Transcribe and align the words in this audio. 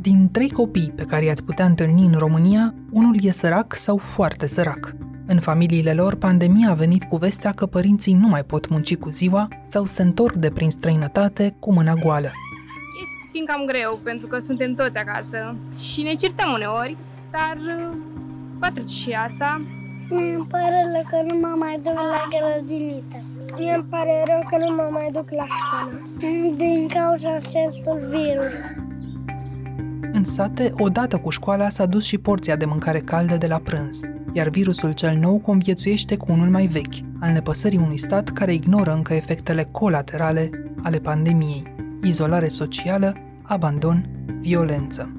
Din 0.00 0.28
trei 0.30 0.50
copii 0.50 0.92
pe 0.96 1.02
care 1.04 1.24
i-ați 1.24 1.42
putea 1.42 1.64
întâlni 1.64 2.04
în 2.04 2.14
România, 2.18 2.74
unul 2.90 3.16
e 3.20 3.30
sărac 3.30 3.74
sau 3.74 3.96
foarte 3.96 4.46
sărac. 4.46 4.94
În 5.26 5.40
familiile 5.40 5.94
lor, 5.94 6.14
pandemia 6.14 6.70
a 6.70 6.74
venit 6.74 7.04
cu 7.04 7.16
vestea 7.16 7.52
că 7.52 7.66
părinții 7.66 8.12
nu 8.12 8.28
mai 8.28 8.44
pot 8.44 8.68
munci 8.68 8.96
cu 8.96 9.08
ziua 9.08 9.48
sau 9.68 9.84
se 9.84 10.02
întorc 10.02 10.34
de 10.34 10.50
prin 10.50 10.70
străinătate 10.70 11.56
cu 11.58 11.72
mâna 11.72 11.94
goală. 11.94 12.30
Este 13.02 13.16
puțin 13.26 13.44
cam 13.44 13.64
greu, 13.66 14.00
pentru 14.02 14.26
că 14.26 14.38
suntem 14.38 14.74
toți 14.74 14.98
acasă 14.98 15.56
și 15.92 16.02
ne 16.02 16.14
certăm 16.14 16.52
uneori, 16.52 16.96
dar 17.30 17.56
uh, 17.56 17.96
va 18.58 18.70
trece 18.70 18.94
și 18.94 19.10
asta. 19.10 19.62
Mie 20.08 20.34
îmi 20.34 20.46
pare 20.46 20.90
rău 20.92 21.02
că 21.10 21.32
nu 21.32 21.38
mă 21.40 21.54
mai 21.58 21.80
duc 21.82 21.94
la 21.94 22.28
grădiniță. 22.32 23.33
Mie 23.58 23.74
îmi 23.74 23.84
pare 23.90 24.22
rău 24.26 24.42
că 24.48 24.56
nu 24.56 24.74
mă 24.74 24.88
mai 24.90 25.08
duc 25.12 25.30
la 25.30 25.44
școală. 25.46 26.02
Din 26.56 26.88
cauza 26.88 27.34
acestui 27.34 27.98
virus. 28.10 28.54
În 30.12 30.24
sate, 30.24 30.72
odată 30.78 31.16
cu 31.16 31.30
școala 31.30 31.68
s-a 31.68 31.86
dus 31.86 32.04
și 32.04 32.18
porția 32.18 32.56
de 32.56 32.64
mâncare 32.64 33.00
caldă 33.00 33.36
de 33.36 33.46
la 33.46 33.58
prânz, 33.58 34.00
iar 34.32 34.48
virusul 34.48 34.92
cel 34.92 35.16
nou 35.16 35.38
conviețuiește 35.38 36.16
cu 36.16 36.32
unul 36.32 36.48
mai 36.48 36.66
vechi, 36.66 36.94
al 37.20 37.32
nepăsării 37.32 37.78
unui 37.78 37.98
stat 37.98 38.28
care 38.28 38.54
ignoră 38.54 38.92
încă 38.92 39.14
efectele 39.14 39.68
colaterale 39.70 40.50
ale 40.82 40.98
pandemiei, 40.98 41.74
izolare 42.02 42.48
socială, 42.48 43.16
abandon, 43.42 44.04
violență. 44.40 45.12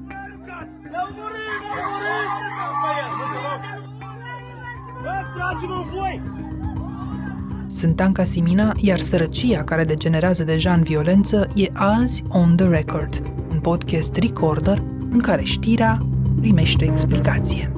Sunt 7.68 8.00
Anca 8.00 8.24
Simina, 8.24 8.72
iar 8.80 8.98
sărăcia 8.98 9.64
care 9.64 9.84
degenerează 9.84 10.44
deja 10.44 10.72
în 10.72 10.82
violență 10.82 11.48
e 11.54 11.70
azi 11.72 12.22
on 12.28 12.56
the 12.56 12.68
record, 12.68 13.22
un 13.50 13.60
podcast 13.60 14.16
recorder 14.16 14.78
în 15.10 15.20
care 15.20 15.42
știrea 15.42 16.06
primește 16.40 16.84
explicație. 16.84 17.72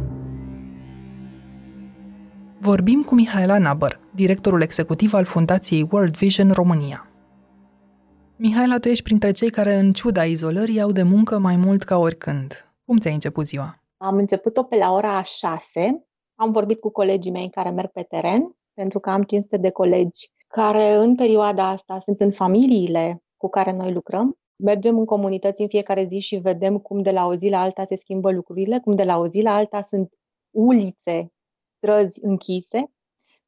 Vorbim 2.58 3.02
cu 3.02 3.14
Mihaela 3.14 3.58
Nabăr, 3.58 4.00
directorul 4.14 4.62
executiv 4.62 5.14
al 5.14 5.24
Fundației 5.24 5.88
World 5.90 6.16
Vision 6.16 6.50
România. 6.50 7.10
Mihaela, 8.36 8.78
tu 8.78 8.88
ești 8.88 9.04
printre 9.04 9.30
cei 9.30 9.50
care, 9.50 9.74
în 9.74 9.92
ciuda 9.92 10.24
izolării, 10.24 10.80
au 10.80 10.92
de 10.92 11.02
muncă 11.02 11.38
mai 11.38 11.56
mult 11.56 11.82
ca 11.82 11.96
oricând. 11.96 12.72
Cum 12.84 12.96
ți-ai 12.98 13.14
început 13.14 13.46
ziua? 13.46 13.82
Am 13.96 14.16
început-o 14.16 14.62
pe 14.62 14.76
la 14.76 14.92
ora 14.92 15.22
6. 15.22 16.06
Am 16.34 16.52
vorbit 16.52 16.80
cu 16.80 16.90
colegii 16.90 17.30
mei 17.30 17.50
care 17.50 17.70
merg 17.70 17.90
pe 17.90 18.02
teren, 18.02 18.57
pentru 18.78 19.00
că 19.00 19.10
am 19.10 19.22
500 19.22 19.56
de 19.56 19.70
colegi 19.70 20.32
care 20.46 20.94
în 20.94 21.14
perioada 21.14 21.68
asta 21.68 21.98
sunt 21.98 22.20
în 22.20 22.30
familiile 22.30 23.22
cu 23.36 23.48
care 23.48 23.72
noi 23.72 23.92
lucrăm. 23.92 24.38
Mergem 24.56 24.98
în 24.98 25.04
comunități 25.04 25.60
în 25.60 25.68
fiecare 25.68 26.04
zi 26.04 26.18
și 26.18 26.36
vedem 26.36 26.78
cum 26.78 27.02
de 27.02 27.10
la 27.10 27.26
o 27.26 27.34
zi 27.34 27.48
la 27.48 27.60
alta 27.60 27.84
se 27.84 27.94
schimbă 27.94 28.30
lucrurile, 28.30 28.78
cum 28.78 28.94
de 28.94 29.04
la 29.04 29.18
o 29.18 29.26
zi 29.26 29.42
la 29.42 29.54
alta 29.54 29.82
sunt 29.82 30.12
ulițe, 30.50 31.32
străzi 31.76 32.24
închise, 32.24 32.92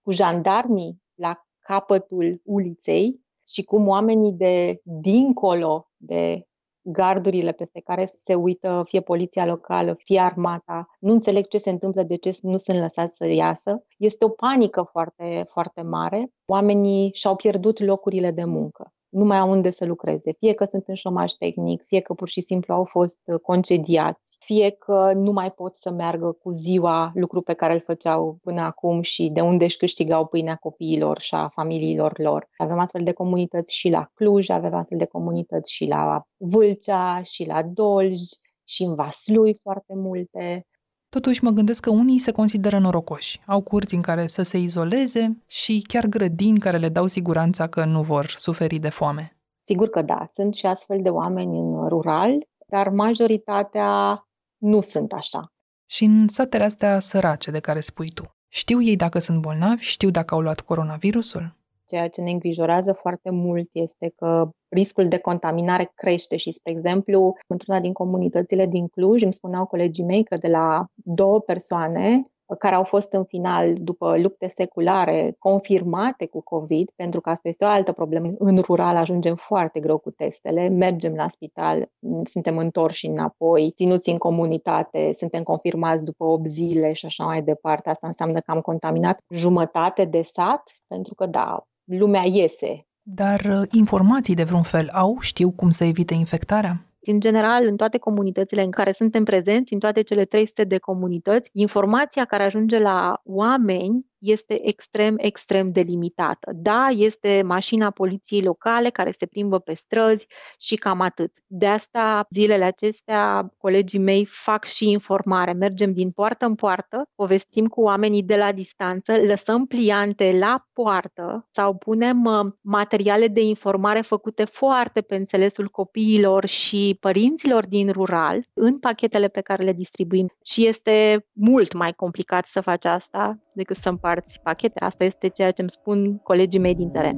cu 0.02 0.12
jandarmii 0.12 1.02
la 1.14 1.46
capătul 1.58 2.40
uliței 2.44 3.20
și 3.48 3.62
cum 3.62 3.88
oamenii 3.88 4.32
de 4.32 4.80
dincolo 4.82 5.90
de 5.96 6.46
gardurile 6.82 7.52
peste 7.52 7.80
care 7.80 8.10
se 8.14 8.34
uită 8.34 8.82
fie 8.86 9.00
poliția 9.00 9.46
locală, 9.46 9.94
fie 9.98 10.20
armata, 10.20 10.86
nu 10.98 11.12
înțeleg 11.12 11.46
ce 11.46 11.58
se 11.58 11.70
întâmplă, 11.70 12.02
de 12.02 12.16
ce 12.16 12.38
nu 12.42 12.56
sunt 12.56 12.78
lăsați 12.78 13.16
să 13.16 13.26
iasă. 13.26 13.84
Este 13.96 14.24
o 14.24 14.28
panică 14.28 14.82
foarte, 14.82 15.44
foarte 15.48 15.82
mare. 15.82 16.32
Oamenii 16.46 17.10
și-au 17.12 17.36
pierdut 17.36 17.80
locurile 17.80 18.30
de 18.30 18.44
muncă 18.44 18.92
nu 19.10 19.24
mai 19.24 19.38
au 19.38 19.50
unde 19.50 19.70
să 19.70 19.84
lucreze, 19.84 20.32
fie 20.32 20.52
că 20.52 20.64
sunt 20.70 20.84
în 20.86 20.94
șomaj 20.94 21.32
tehnic, 21.32 21.82
fie 21.86 22.00
că 22.00 22.14
pur 22.14 22.28
și 22.28 22.40
simplu 22.40 22.74
au 22.74 22.84
fost 22.84 23.20
uh, 23.24 23.40
concediați, 23.40 24.36
fie 24.38 24.70
că 24.70 25.12
nu 25.14 25.32
mai 25.32 25.52
pot 25.52 25.74
să 25.74 25.90
meargă 25.90 26.32
cu 26.32 26.50
ziua, 26.50 27.10
lucru 27.14 27.40
pe 27.40 27.52
care 27.52 27.72
îl 27.72 27.80
făceau 27.80 28.38
până 28.42 28.60
acum 28.60 29.00
și 29.00 29.28
de 29.32 29.40
unde 29.40 29.64
își 29.64 29.76
câștigau 29.76 30.26
pâinea 30.26 30.56
copiilor 30.56 31.20
și 31.20 31.34
a 31.34 31.48
familiilor 31.48 32.18
lor. 32.18 32.48
Avem 32.56 32.78
astfel 32.78 33.02
de 33.02 33.12
comunități 33.12 33.74
și 33.74 33.88
la 33.88 34.10
Cluj, 34.14 34.48
avem 34.48 34.74
astfel 34.74 34.98
de 34.98 35.06
comunități 35.06 35.72
și 35.72 35.84
la 35.86 36.22
Vâlcea, 36.36 37.22
și 37.22 37.46
la 37.46 37.62
Dolj, 37.62 38.20
și 38.64 38.82
în 38.82 38.94
Vaslui 38.94 39.54
foarte 39.54 39.94
multe. 39.94 40.66
Totuși 41.10 41.44
mă 41.44 41.50
gândesc 41.50 41.80
că 41.80 41.90
unii 41.90 42.18
se 42.18 42.32
consideră 42.32 42.78
norocoși. 42.78 43.40
Au 43.46 43.60
curți 43.60 43.94
în 43.94 44.02
care 44.02 44.26
să 44.26 44.42
se 44.42 44.58
izoleze 44.58 45.42
și 45.46 45.84
chiar 45.86 46.06
grădini 46.06 46.58
care 46.58 46.78
le 46.78 46.88
dau 46.88 47.06
siguranța 47.06 47.66
că 47.66 47.84
nu 47.84 48.02
vor 48.02 48.34
suferi 48.36 48.78
de 48.78 48.88
foame. 48.88 49.36
Sigur 49.60 49.88
că 49.88 50.02
da, 50.02 50.24
sunt 50.32 50.54
și 50.54 50.66
astfel 50.66 51.02
de 51.02 51.08
oameni 51.08 51.58
în 51.58 51.88
rural, 51.88 52.48
dar 52.66 52.88
majoritatea 52.88 54.22
nu 54.56 54.80
sunt 54.80 55.12
așa. 55.12 55.52
Și 55.86 56.04
în 56.04 56.28
satele 56.28 56.64
astea 56.64 57.00
sărace 57.00 57.50
de 57.50 57.60
care 57.60 57.80
spui 57.80 58.10
tu, 58.10 58.36
știu 58.48 58.82
ei 58.82 58.96
dacă 58.96 59.18
sunt 59.18 59.40
bolnavi, 59.40 59.82
știu 59.82 60.10
dacă 60.10 60.34
au 60.34 60.40
luat 60.40 60.60
coronavirusul? 60.60 61.56
Ceea 61.90 62.08
ce 62.08 62.20
ne 62.20 62.30
îngrijorează 62.30 62.92
foarte 62.92 63.30
mult 63.30 63.68
este 63.72 64.12
că 64.16 64.48
riscul 64.68 65.08
de 65.08 65.18
contaminare 65.18 65.92
crește 65.94 66.36
și, 66.36 66.50
spre 66.50 66.72
exemplu, 66.72 67.36
într-una 67.46 67.80
din 67.80 67.92
comunitățile 67.92 68.66
din 68.66 68.88
Cluj 68.88 69.22
îmi 69.22 69.32
spuneau 69.32 69.66
colegii 69.66 70.04
mei 70.04 70.24
că 70.24 70.36
de 70.36 70.48
la 70.48 70.84
două 70.94 71.40
persoane 71.40 72.22
care 72.58 72.74
au 72.74 72.82
fost 72.82 73.12
în 73.12 73.24
final, 73.24 73.74
după 73.74 74.18
lupte 74.18 74.48
seculare, 74.54 75.34
confirmate 75.38 76.26
cu 76.26 76.40
COVID, 76.42 76.90
pentru 76.96 77.20
că 77.20 77.30
asta 77.30 77.48
este 77.48 77.64
o 77.64 77.68
altă 77.68 77.92
problemă. 77.92 78.30
În 78.38 78.58
rural 78.58 78.96
ajungem 78.96 79.34
foarte 79.34 79.80
greu 79.80 79.98
cu 79.98 80.10
testele, 80.10 80.68
mergem 80.68 81.14
la 81.14 81.28
spital, 81.28 81.90
suntem 82.22 82.58
întorși 82.58 83.06
înapoi, 83.06 83.70
ținuți 83.74 84.10
în 84.10 84.18
comunitate, 84.18 85.10
suntem 85.12 85.42
confirmați 85.42 86.04
după 86.04 86.24
8 86.24 86.46
zile 86.46 86.92
și 86.92 87.06
așa 87.06 87.24
mai 87.24 87.42
departe. 87.42 87.90
Asta 87.90 88.06
înseamnă 88.06 88.38
că 88.38 88.50
am 88.50 88.60
contaminat 88.60 89.20
jumătate 89.30 90.04
de 90.04 90.22
sat, 90.22 90.62
pentru 90.86 91.14
că, 91.14 91.26
da, 91.26 91.64
lumea 91.98 92.22
iese. 92.24 92.86
Dar 93.02 93.40
uh, 93.40 93.68
informații 93.70 94.34
de 94.34 94.44
vreun 94.44 94.62
fel 94.62 94.88
au? 94.92 95.16
Știu 95.20 95.50
cum 95.50 95.70
să 95.70 95.84
evite 95.84 96.14
infectarea? 96.14 96.84
În 97.00 97.20
general, 97.20 97.66
în 97.66 97.76
toate 97.76 97.98
comunitățile 97.98 98.62
în 98.62 98.70
care 98.70 98.92
suntem 98.92 99.24
prezenți, 99.24 99.72
în 99.72 99.78
toate 99.78 100.02
cele 100.02 100.24
300 100.24 100.64
de 100.64 100.78
comunități, 100.78 101.50
informația 101.52 102.24
care 102.24 102.42
ajunge 102.42 102.78
la 102.78 103.20
oameni 103.24 104.09
este 104.20 104.68
extrem, 104.68 105.14
extrem 105.18 105.70
de 105.72 105.80
limitată. 105.80 106.52
Da, 106.54 106.88
este 106.88 107.42
mașina 107.44 107.90
poliției 107.90 108.42
locale 108.42 108.90
care 108.90 109.10
se 109.18 109.26
plimbă 109.26 109.58
pe 109.58 109.74
străzi 109.74 110.26
și 110.58 110.74
cam 110.74 111.00
atât. 111.00 111.32
De 111.46 111.66
asta, 111.66 112.26
zilele 112.30 112.64
acestea, 112.64 113.52
colegii 113.58 113.98
mei 113.98 114.24
fac 114.24 114.64
și 114.64 114.90
informare. 114.90 115.52
Mergem 115.52 115.92
din 115.92 116.10
poartă 116.10 116.46
în 116.46 116.54
poartă, 116.54 117.08
povestim 117.14 117.66
cu 117.66 117.80
oamenii 117.80 118.22
de 118.22 118.36
la 118.36 118.52
distanță, 118.52 119.16
lăsăm 119.16 119.66
pliante 119.66 120.36
la 120.38 120.66
poartă 120.72 121.48
sau 121.50 121.74
punem 121.76 122.24
uh, 122.24 122.52
materiale 122.60 123.28
de 123.28 123.42
informare 123.42 124.00
făcute 124.00 124.44
foarte 124.44 125.00
pe 125.00 125.16
înțelesul 125.16 125.68
copiilor 125.68 126.46
și 126.46 126.96
părinților 127.00 127.66
din 127.66 127.90
rural 127.90 128.44
în 128.52 128.78
pachetele 128.78 129.28
pe 129.28 129.40
care 129.40 129.62
le 129.62 129.72
distribuim. 129.72 130.32
Și 130.44 130.66
este 130.66 131.26
mult 131.32 131.72
mai 131.72 131.92
complicat 131.92 132.46
să 132.46 132.60
faci 132.60 132.84
asta 132.84 133.38
decât 133.52 133.76
să 133.76 133.88
împarți 133.88 134.09
pachete. 134.42 134.80
Asta 134.80 135.04
este 135.04 135.28
ceea 135.28 135.50
ce 135.50 135.60
îmi 135.60 135.70
spun 135.70 136.18
colegii 136.22 136.60
mei 136.60 136.74
din 136.74 136.90
teren. 136.90 137.16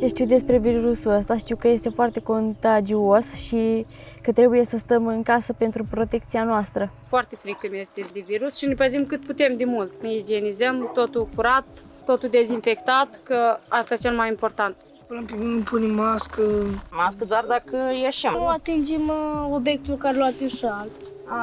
Ce 0.00 0.06
știu 0.06 0.26
despre 0.26 0.58
virusul 0.58 1.10
ăsta, 1.12 1.36
știu 1.36 1.56
că 1.56 1.68
este 1.68 1.88
foarte 1.88 2.20
contagios 2.20 3.32
și 3.32 3.86
că 4.22 4.32
trebuie 4.32 4.64
să 4.64 4.76
stăm 4.76 5.06
în 5.06 5.22
casă 5.22 5.52
pentru 5.52 5.86
protecția 5.90 6.44
noastră. 6.44 6.92
Foarte 7.06 7.36
frică 7.36 7.68
mi 7.70 7.80
este 7.80 8.04
de 8.12 8.24
virus 8.26 8.56
și 8.56 8.66
ne 8.66 8.74
păzim 8.74 9.04
cât 9.04 9.24
putem 9.26 9.56
de 9.56 9.64
mult. 9.64 9.92
Ne 10.02 10.14
igienizăm, 10.14 10.90
totul 10.94 11.28
curat, 11.34 11.64
totul 12.04 12.28
dezinfectat, 12.28 13.20
că 13.22 13.58
asta 13.68 13.94
e 13.94 13.96
cel 13.96 14.14
mai 14.14 14.28
important. 14.28 14.76
Punem, 15.06 15.62
punem 15.62 15.94
mască. 15.94 16.42
Mască 16.90 17.24
doar 17.24 17.44
dacă 17.48 17.76
ieșim. 18.02 18.30
Nu 18.30 18.46
atingem 18.46 19.08
uh, 19.08 19.48
obiectul 19.50 19.94
care 19.94 20.16
l-a 20.16 20.24
atins 20.24 20.62
alt. 20.62 20.90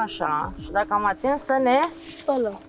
Așa. 0.04 0.52
Și 0.62 0.70
dacă 0.70 0.86
am 0.90 1.04
atins 1.04 1.42
să 1.42 1.60
ne 1.62 1.78
spălăm. 2.16 2.60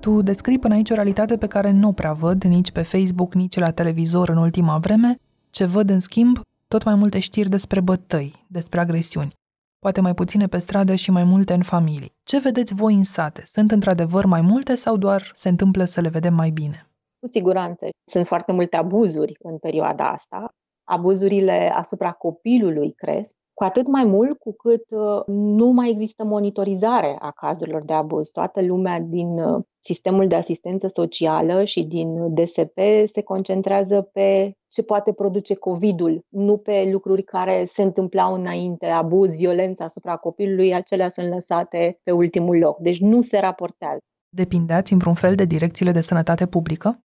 Tu 0.00 0.22
descrii 0.22 0.58
până 0.58 0.74
aici 0.74 0.90
o 0.90 0.94
realitate 0.94 1.36
pe 1.36 1.46
care 1.46 1.70
nu 1.70 1.92
prea 1.92 2.12
văd 2.12 2.44
nici 2.44 2.70
pe 2.70 2.82
Facebook, 2.82 3.34
nici 3.34 3.58
la 3.58 3.70
televizor 3.70 4.28
în 4.28 4.36
ultima 4.36 4.78
vreme. 4.78 5.18
Ce 5.50 5.64
văd, 5.64 5.90
în 5.90 6.00
schimb, 6.00 6.40
tot 6.68 6.84
mai 6.84 6.94
multe 6.94 7.18
știri 7.18 7.48
despre 7.48 7.80
bătăi, 7.80 8.46
despre 8.48 8.80
agresiuni. 8.80 9.32
Poate 9.78 10.00
mai 10.00 10.14
puține 10.14 10.46
pe 10.46 10.58
stradă 10.58 10.94
și 10.94 11.10
mai 11.10 11.24
multe 11.24 11.52
în 11.52 11.62
familii. 11.62 12.12
Ce 12.22 12.38
vedeți 12.38 12.74
voi 12.74 12.94
în 12.94 13.04
sate? 13.04 13.42
Sunt 13.44 13.70
într-adevăr 13.70 14.24
mai 14.24 14.40
multe 14.40 14.74
sau 14.74 14.96
doar 14.96 15.30
se 15.34 15.48
întâmplă 15.48 15.84
să 15.84 16.00
le 16.00 16.08
vedem 16.08 16.34
mai 16.34 16.50
bine? 16.50 16.90
Cu 17.18 17.26
siguranță. 17.26 17.86
Sunt 18.04 18.26
foarte 18.26 18.52
multe 18.52 18.76
abuzuri 18.76 19.36
în 19.42 19.58
perioada 19.58 20.08
asta. 20.08 20.48
Abuzurile 20.84 21.72
asupra 21.74 22.10
copilului 22.10 22.92
cresc 22.92 23.34
Cu 23.60 23.66
atât 23.66 23.86
mai 23.86 24.04
mult 24.04 24.38
cu 24.38 24.52
cât 24.52 24.84
uh, 24.90 25.22
nu 25.26 25.66
mai 25.66 25.90
există 25.90 26.24
monitorizare 26.24 27.16
a 27.18 27.30
cazurilor 27.30 27.84
de 27.84 27.92
abuz. 27.92 28.28
Toată 28.28 28.62
lumea 28.62 29.00
din 29.00 29.38
uh, 29.38 29.64
sistemul 29.78 30.26
de 30.26 30.34
asistență 30.34 30.86
socială 30.86 31.64
și 31.64 31.82
din 31.82 32.34
DSP 32.34 32.78
se 33.12 33.22
concentrează 33.22 34.02
pe 34.12 34.52
ce 34.68 34.82
poate 34.82 35.12
produce 35.12 35.54
COVID-ul, 35.54 36.24
nu 36.28 36.56
pe 36.56 36.88
lucruri 36.92 37.22
care 37.22 37.64
se 37.64 37.82
întâmplau 37.82 38.34
înainte, 38.34 38.86
abuz, 38.86 39.36
violență 39.36 39.82
asupra 39.82 40.16
copilului, 40.16 40.74
acelea 40.74 41.08
sunt 41.08 41.28
lăsate 41.28 42.00
pe 42.02 42.10
ultimul 42.10 42.58
loc. 42.58 42.78
Deci 42.78 43.00
nu 43.00 43.20
se 43.20 43.38
raportează. 43.38 43.98
Depindeați 44.28 44.92
în 44.92 44.98
vreun 44.98 45.14
fel 45.14 45.34
de 45.34 45.44
direcțiile 45.44 45.92
de 45.92 46.00
sănătate 46.00 46.46
publică? 46.46 47.00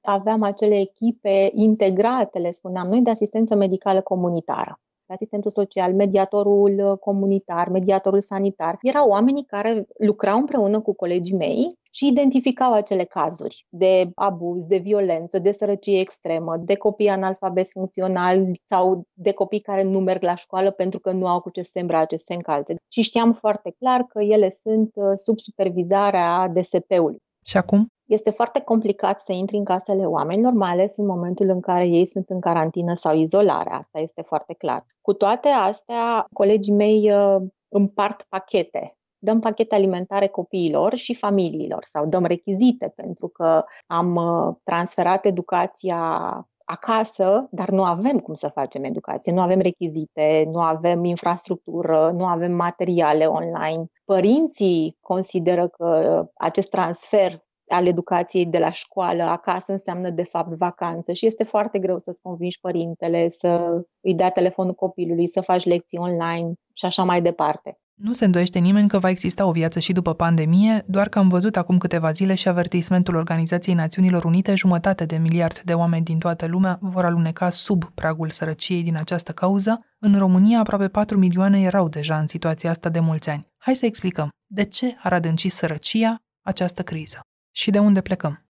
Aveam 0.00 0.42
acele 0.42 0.80
echipe 0.80 1.50
integrate, 1.54 2.38
le 2.38 2.50
spuneam 2.50 2.88
noi, 2.88 3.00
de 3.00 3.10
asistență 3.10 3.54
medicală 3.54 4.00
comunitară 4.00 4.80
asistentul 5.08 5.50
social, 5.50 5.94
mediatorul 5.94 6.90
uh, 6.90 6.98
comunitar, 6.98 7.68
mediatorul 7.68 8.20
sanitar. 8.20 8.78
Erau 8.82 9.08
oamenii 9.08 9.44
care 9.44 9.86
lucrau 9.98 10.38
împreună 10.38 10.80
cu 10.80 10.94
colegii 10.94 11.36
mei 11.36 11.78
și 11.90 12.06
identificau 12.06 12.72
acele 12.72 13.04
cazuri 13.04 13.66
de 13.68 14.10
abuz, 14.14 14.64
de 14.64 14.76
violență, 14.76 15.38
de 15.38 15.50
sărăcie 15.50 16.00
extremă, 16.00 16.56
de 16.56 16.74
copii 16.74 17.08
analfabeti 17.08 17.70
funcționali 17.70 18.60
sau 18.64 19.02
de 19.12 19.32
copii 19.32 19.60
care 19.60 19.82
nu 19.82 19.98
merg 19.98 20.22
la 20.22 20.34
școală 20.34 20.70
pentru 20.70 21.00
că 21.00 21.12
nu 21.12 21.26
au 21.26 21.40
cu 21.40 21.50
ce 21.50 21.62
se 21.62 21.80
îmbrace, 21.80 22.16
se 22.16 22.34
încalțe. 22.34 22.74
Și 22.88 23.00
știam 23.02 23.32
foarte 23.32 23.74
clar 23.78 24.02
că 24.02 24.22
ele 24.22 24.50
sunt 24.50 24.90
uh, 24.94 25.12
sub 25.14 25.38
supervizarea 25.38 26.48
DSP-ului. 26.48 27.22
Și 27.44 27.56
acum? 27.56 27.92
Este 28.08 28.30
foarte 28.30 28.60
complicat 28.60 29.20
să 29.20 29.32
intri 29.32 29.56
în 29.56 29.64
casele 29.64 30.04
oamenilor, 30.04 30.52
mai 30.52 30.70
ales 30.70 30.96
în 30.96 31.06
momentul 31.06 31.48
în 31.48 31.60
care 31.60 31.86
ei 31.86 32.06
sunt 32.06 32.28
în 32.28 32.40
carantină 32.40 32.94
sau 32.94 33.16
izolare. 33.16 33.70
Asta 33.70 33.98
este 33.98 34.22
foarte 34.22 34.54
clar. 34.54 34.86
Cu 35.00 35.12
toate 35.12 35.48
astea, 35.48 36.24
colegii 36.32 36.72
mei 36.72 37.12
uh, 37.12 37.36
împart 37.68 38.22
pachete 38.28 38.98
dăm 39.18 39.40
pachete 39.40 39.74
alimentare 39.74 40.26
copiilor 40.26 40.94
și 40.94 41.14
familiilor 41.14 41.84
sau 41.84 42.06
dăm 42.06 42.24
rechizite 42.24 42.92
pentru 42.96 43.28
că 43.28 43.64
am 43.86 44.14
uh, 44.14 44.54
transferat 44.62 45.24
educația 45.24 45.98
acasă, 46.64 47.48
dar 47.50 47.68
nu 47.68 47.84
avem 47.84 48.18
cum 48.18 48.34
să 48.34 48.48
facem 48.48 48.84
educație, 48.84 49.32
nu 49.32 49.40
avem 49.40 49.60
rechizite, 49.60 50.48
nu 50.52 50.60
avem 50.60 51.04
infrastructură, 51.04 52.10
nu 52.16 52.26
avem 52.26 52.52
materiale 52.52 53.26
online. 53.26 53.86
Părinții 54.04 54.96
consideră 55.00 55.68
că 55.68 56.24
acest 56.34 56.68
transfer 56.68 57.46
al 57.68 57.86
educației 57.86 58.46
de 58.46 58.58
la 58.58 58.70
școală 58.70 59.22
acasă 59.22 59.72
înseamnă 59.72 60.10
de 60.10 60.22
fapt 60.22 60.54
vacanță 60.56 61.12
și 61.12 61.26
este 61.26 61.44
foarte 61.44 61.78
greu 61.78 61.98
să-ți 61.98 62.22
convingi 62.22 62.60
părintele 62.60 63.28
să 63.28 63.82
îi 64.00 64.14
dea 64.14 64.30
telefonul 64.30 64.74
copilului, 64.74 65.28
să 65.28 65.40
faci 65.40 65.64
lecții 65.64 65.98
online 65.98 66.52
și 66.72 66.84
așa 66.84 67.02
mai 67.02 67.22
departe. 67.22 67.78
Nu 67.94 68.12
se 68.12 68.24
îndoiește 68.24 68.58
nimeni 68.58 68.88
că 68.88 68.98
va 68.98 69.08
exista 69.08 69.46
o 69.46 69.50
viață 69.50 69.78
și 69.78 69.92
după 69.92 70.14
pandemie, 70.14 70.84
doar 70.86 71.08
că 71.08 71.18
am 71.18 71.28
văzut 71.28 71.56
acum 71.56 71.78
câteva 71.78 72.12
zile 72.12 72.34
și 72.34 72.48
avertismentul 72.48 73.14
Organizației 73.14 73.74
Națiunilor 73.74 74.24
Unite, 74.24 74.54
jumătate 74.54 75.04
de 75.04 75.16
miliard 75.16 75.60
de 75.64 75.74
oameni 75.74 76.04
din 76.04 76.18
toată 76.18 76.46
lumea 76.46 76.78
vor 76.80 77.04
aluneca 77.04 77.50
sub 77.50 77.84
pragul 77.94 78.30
sărăciei 78.30 78.82
din 78.82 78.96
această 78.96 79.32
cauză. 79.32 79.86
În 79.98 80.18
România, 80.18 80.58
aproape 80.58 80.88
4 80.88 81.18
milioane 81.18 81.60
erau 81.60 81.88
deja 81.88 82.18
în 82.18 82.26
situația 82.26 82.70
asta 82.70 82.88
de 82.88 83.00
mulți 83.00 83.30
ani. 83.30 83.46
Hai 83.56 83.76
să 83.76 83.86
explicăm. 83.86 84.28
De 84.46 84.64
ce 84.64 84.96
ar 85.02 85.12
adânci 85.12 85.48
sărăcia 85.48 86.16
această 86.42 86.82
criză? 86.82 87.20
Și 87.58 87.70
de 87.70 87.78
unde 87.78 88.00
plecăm? 88.00 88.46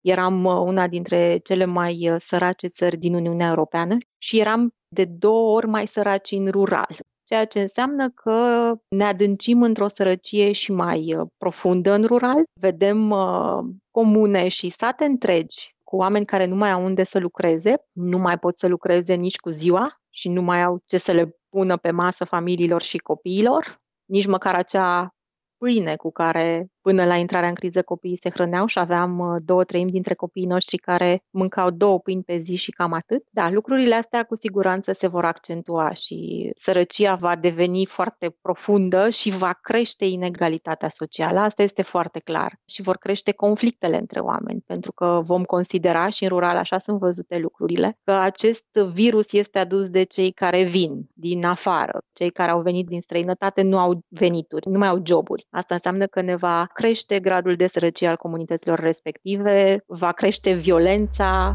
Eram 0.00 0.44
uh, 0.44 0.52
una 0.52 0.88
dintre 0.88 1.36
cele 1.36 1.64
mai 1.64 2.10
uh, 2.10 2.16
sărace 2.18 2.66
țări 2.66 2.96
din 2.96 3.14
Uniunea 3.14 3.48
Europeană 3.48 3.96
și 4.18 4.38
eram 4.38 4.74
de 4.88 5.04
două 5.04 5.56
ori 5.56 5.66
mai 5.66 5.86
săraci 5.86 6.30
în 6.30 6.50
rural 6.50 6.96
ceea 7.30 7.44
ce 7.44 7.60
înseamnă 7.60 8.10
că 8.10 8.72
ne 8.88 9.04
adâncim 9.04 9.62
într-o 9.62 9.88
sărăcie 9.88 10.52
și 10.52 10.72
mai 10.72 11.14
uh, 11.14 11.26
profundă 11.38 11.92
în 11.92 12.04
rural. 12.04 12.42
Vedem 12.60 13.10
uh, 13.10 13.58
comune 13.90 14.48
și 14.48 14.68
sate 14.68 15.04
întregi 15.04 15.74
cu 15.84 15.96
oameni 15.96 16.24
care 16.24 16.46
nu 16.46 16.54
mai 16.54 16.70
au 16.70 16.84
unde 16.84 17.04
să 17.04 17.18
lucreze, 17.18 17.84
nu 17.92 18.18
mai 18.18 18.38
pot 18.38 18.56
să 18.56 18.66
lucreze 18.66 19.14
nici 19.14 19.36
cu 19.36 19.50
ziua 19.50 20.00
și 20.10 20.28
nu 20.28 20.42
mai 20.42 20.62
au 20.62 20.82
ce 20.86 20.98
să 20.98 21.12
le 21.12 21.36
pună 21.48 21.76
pe 21.76 21.90
masă 21.90 22.24
familiilor 22.24 22.82
și 22.82 22.98
copiilor, 22.98 23.80
nici 24.04 24.26
măcar 24.26 24.54
acea 24.54 25.14
pâine 25.56 25.96
cu 25.96 26.10
care 26.12 26.66
până 26.82 27.04
la 27.04 27.16
intrarea 27.16 27.48
în 27.48 27.54
criză 27.54 27.82
copiii 27.82 28.18
se 28.18 28.30
hrăneau 28.30 28.66
și 28.66 28.78
aveam 28.78 29.18
uh, 29.18 29.36
două 29.44 29.64
treimi 29.64 29.90
dintre 29.90 30.14
copiii 30.14 30.46
noștri 30.46 30.76
care 30.76 31.22
mâncau 31.30 31.70
două 31.70 31.98
pâini 31.98 32.22
pe 32.22 32.38
zi 32.38 32.56
și 32.56 32.70
cam 32.70 32.92
atât. 32.92 33.24
Da, 33.30 33.50
lucrurile 33.50 33.94
astea 33.94 34.22
cu 34.24 34.36
siguranță 34.36 34.92
se 34.92 35.06
vor 35.06 35.24
accentua 35.24 35.92
și 35.92 36.50
sărăcia 36.54 37.14
va 37.14 37.36
deveni 37.36 37.86
foarte 37.86 38.36
profundă 38.40 39.08
și 39.08 39.30
va 39.30 39.52
crește 39.52 40.04
inegalitatea 40.04 40.88
socială. 40.88 41.40
Asta 41.40 41.62
este 41.62 41.82
foarte 41.82 42.18
clar. 42.18 42.58
Și 42.64 42.82
vor 42.82 42.96
crește 42.96 43.32
conflictele 43.32 43.98
între 43.98 44.20
oameni, 44.20 44.62
pentru 44.66 44.92
că 44.92 45.22
vom 45.24 45.42
considera 45.42 46.08
și 46.08 46.22
în 46.22 46.28
rural 46.28 46.56
așa 46.56 46.78
sunt 46.78 46.98
văzute 46.98 47.38
lucrurile, 47.38 47.98
că 48.04 48.12
acest 48.12 48.66
virus 48.92 49.32
este 49.32 49.58
adus 49.58 49.88
de 49.88 50.02
cei 50.02 50.30
care 50.30 50.62
vin 50.62 51.08
din 51.14 51.44
afară. 51.44 52.02
Cei 52.12 52.30
care 52.30 52.50
au 52.50 52.60
venit 52.62 52.86
din 52.86 53.00
străinătate 53.00 53.62
nu 53.62 53.78
au 53.78 54.04
venituri, 54.08 54.68
nu 54.68 54.78
mai 54.78 54.88
au 54.88 55.02
joburi. 55.06 55.46
Asta 55.50 55.74
înseamnă 55.74 56.06
că 56.06 56.20
ne 56.20 56.36
va 56.36 56.69
crește 56.72 57.20
gradul 57.20 57.54
de 57.54 57.66
sărăcie 57.66 58.08
al 58.08 58.16
comunităților 58.16 58.78
respective, 58.78 59.84
va 59.86 60.12
crește 60.12 60.52
violența. 60.52 61.52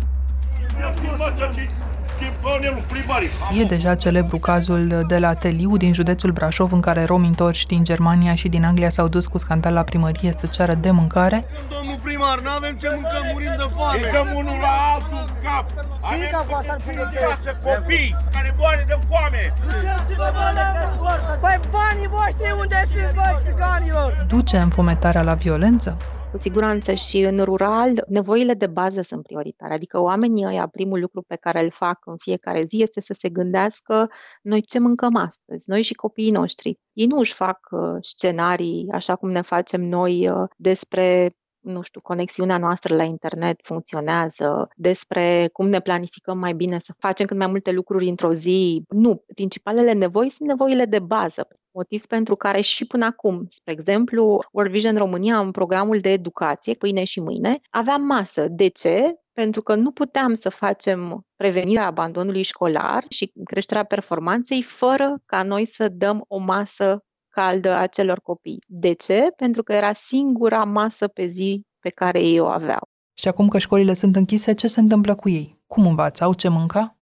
E 3.60 3.64
deja 3.64 3.96
celebru 3.96 4.38
cazul 4.38 5.04
de 5.08 5.18
la 5.18 5.34
Teliu 5.34 5.78
din 5.78 5.94
județul 5.94 6.32
Brașov 6.32 6.72
în 6.72 6.80
care 6.80 7.04
romi 7.04 7.28
întorși 7.28 7.68
din 7.68 7.84
Germania 7.84 8.36
și 8.36 8.48
din 8.48 8.66
Anglia 8.66 8.90
s-au 8.90 9.08
dus 9.08 9.26
cu 9.28 9.38
scandal 9.38 9.74
la 9.74 9.84
primărie 9.84 10.34
să 10.38 10.46
ceară 10.46 10.74
de 10.74 10.92
mâncare. 10.92 11.46
Domnul 11.70 12.00
primar, 12.04 12.40
nu 12.40 12.50
avem 12.50 12.78
ce 12.82 12.88
mâncăm, 12.92 13.24
murim 13.34 13.54
de 13.58 13.68
foame. 13.76 14.00
Îi 14.04 14.12
dăm 14.12 14.28
unul 14.36 14.58
la 14.62 14.74
altul 14.94 15.24
în 15.28 15.34
cap. 15.44 15.66
Avem 16.02 17.40
să 17.42 17.56
copii 17.64 18.16
care 18.32 18.56
moare 18.58 18.84
de 18.88 18.98
foame. 19.08 19.54
Duceți-vă 19.64 20.32
banii 20.36 21.40
Păi 21.42 21.60
banii 21.72 22.08
voștri 22.08 22.56
unde 22.60 22.86
sunt, 22.92 23.14
bă, 23.16 23.40
țiganilor? 23.46 24.26
Duce 24.28 24.58
înfometarea 24.58 25.22
la 25.22 25.34
violență? 25.34 25.98
Cu 26.36 26.42
siguranță 26.42 26.94
și 26.94 27.20
în 27.20 27.44
rural, 27.44 28.06
nevoile 28.08 28.54
de 28.54 28.68
bază 28.68 29.02
sunt 29.02 29.24
prioritare. 29.24 29.74
Adică 29.74 30.02
oamenii 30.02 30.46
ăia, 30.46 30.68
primul 30.68 31.00
lucru 31.00 31.22
pe 31.22 31.36
care 31.36 31.64
îl 31.64 31.70
fac 31.70 32.06
în 32.06 32.18
fiecare 32.18 32.64
zi 32.64 32.82
este 32.82 33.02
să 33.02 33.14
se 33.14 33.30
gândească 33.30 34.10
noi 34.42 34.62
ce 34.62 34.80
mâncăm 34.80 35.16
astăzi, 35.16 35.70
noi 35.70 35.82
și 35.82 35.94
copiii 35.94 36.32
noștri. 36.32 36.80
Ei 36.94 37.06
nu 37.06 37.18
își 37.18 37.34
fac 37.34 37.60
uh, 37.72 37.98
scenarii 38.02 38.88
așa 38.92 39.16
cum 39.16 39.32
ne 39.32 39.42
facem 39.42 39.82
noi 39.82 40.30
uh, 40.30 40.50
despre 40.58 41.36
nu 41.66 41.82
știu, 41.82 42.02
conexiunea 42.02 42.58
noastră 42.58 42.96
la 42.96 43.04
internet 43.04 43.60
funcționează, 43.64 44.70
despre 44.76 45.50
cum 45.54 45.68
ne 45.68 45.80
planificăm 45.80 46.38
mai 46.38 46.54
bine 46.54 46.80
să 46.80 46.94
facem 46.98 47.26
cât 47.26 47.38
mai 47.38 47.48
multe 47.48 47.72
lucruri 47.72 48.08
într-o 48.08 48.34
zi. 48.34 48.84
Nu, 48.90 49.24
principalele 49.34 49.94
nevoi 49.94 50.30
sunt 50.30 50.48
nevoile 50.50 50.86
de 50.86 51.00
bază 51.00 51.48
motiv 51.76 52.06
pentru 52.06 52.36
care 52.36 52.62
și 52.62 52.86
până 52.86 53.06
acum, 53.06 53.46
spre 53.50 53.74
exemplu, 53.74 54.40
World 54.52 54.72
Vision 54.72 54.98
România, 54.98 55.40
în 55.40 55.52
programul 55.52 56.00
de 56.00 56.12
educație, 56.12 56.74
pâine 56.74 57.04
și 57.04 57.20
mâine, 57.20 57.60
aveam 57.70 58.02
masă. 58.02 58.48
De 58.50 58.68
ce? 58.68 59.16
Pentru 59.34 59.62
că 59.62 59.76
nu 59.76 59.92
puteam 59.92 60.34
să 60.34 60.50
facem 60.50 61.26
prevenirea 61.36 61.86
abandonului 61.86 62.42
școlar 62.42 63.04
și 63.10 63.32
creșterea 63.44 63.84
performanței 63.84 64.62
fără 64.62 65.18
ca 65.26 65.44
noi 65.44 65.66
să 65.66 65.90
dăm 65.90 66.26
o 66.28 66.38
masă 66.38 67.04
caldă 67.36 67.74
acelor 67.74 68.20
copii. 68.20 68.64
De 68.68 68.94
ce? 68.94 69.28
Pentru 69.36 69.64
că 69.64 69.74
era 69.74 69.94
singura 69.94 70.64
masă 70.64 71.08
pe 71.08 71.26
zi 71.28 71.62
pe 71.80 71.90
care 71.90 72.20
ei 72.22 72.40
o 72.40 72.46
aveau. 72.46 72.90
Și 73.14 73.28
acum 73.28 73.48
că 73.48 73.58
școlile 73.58 73.94
sunt 73.94 74.16
închise, 74.16 74.54
ce 74.54 74.68
se 74.68 74.80
întâmplă 74.80 75.16
cu 75.16 75.30
ei? 75.30 75.62
Cum 75.68 75.88
învață? 75.88 76.24
Au 76.24 76.34
ce 76.34 76.48
mânca? 76.48 76.96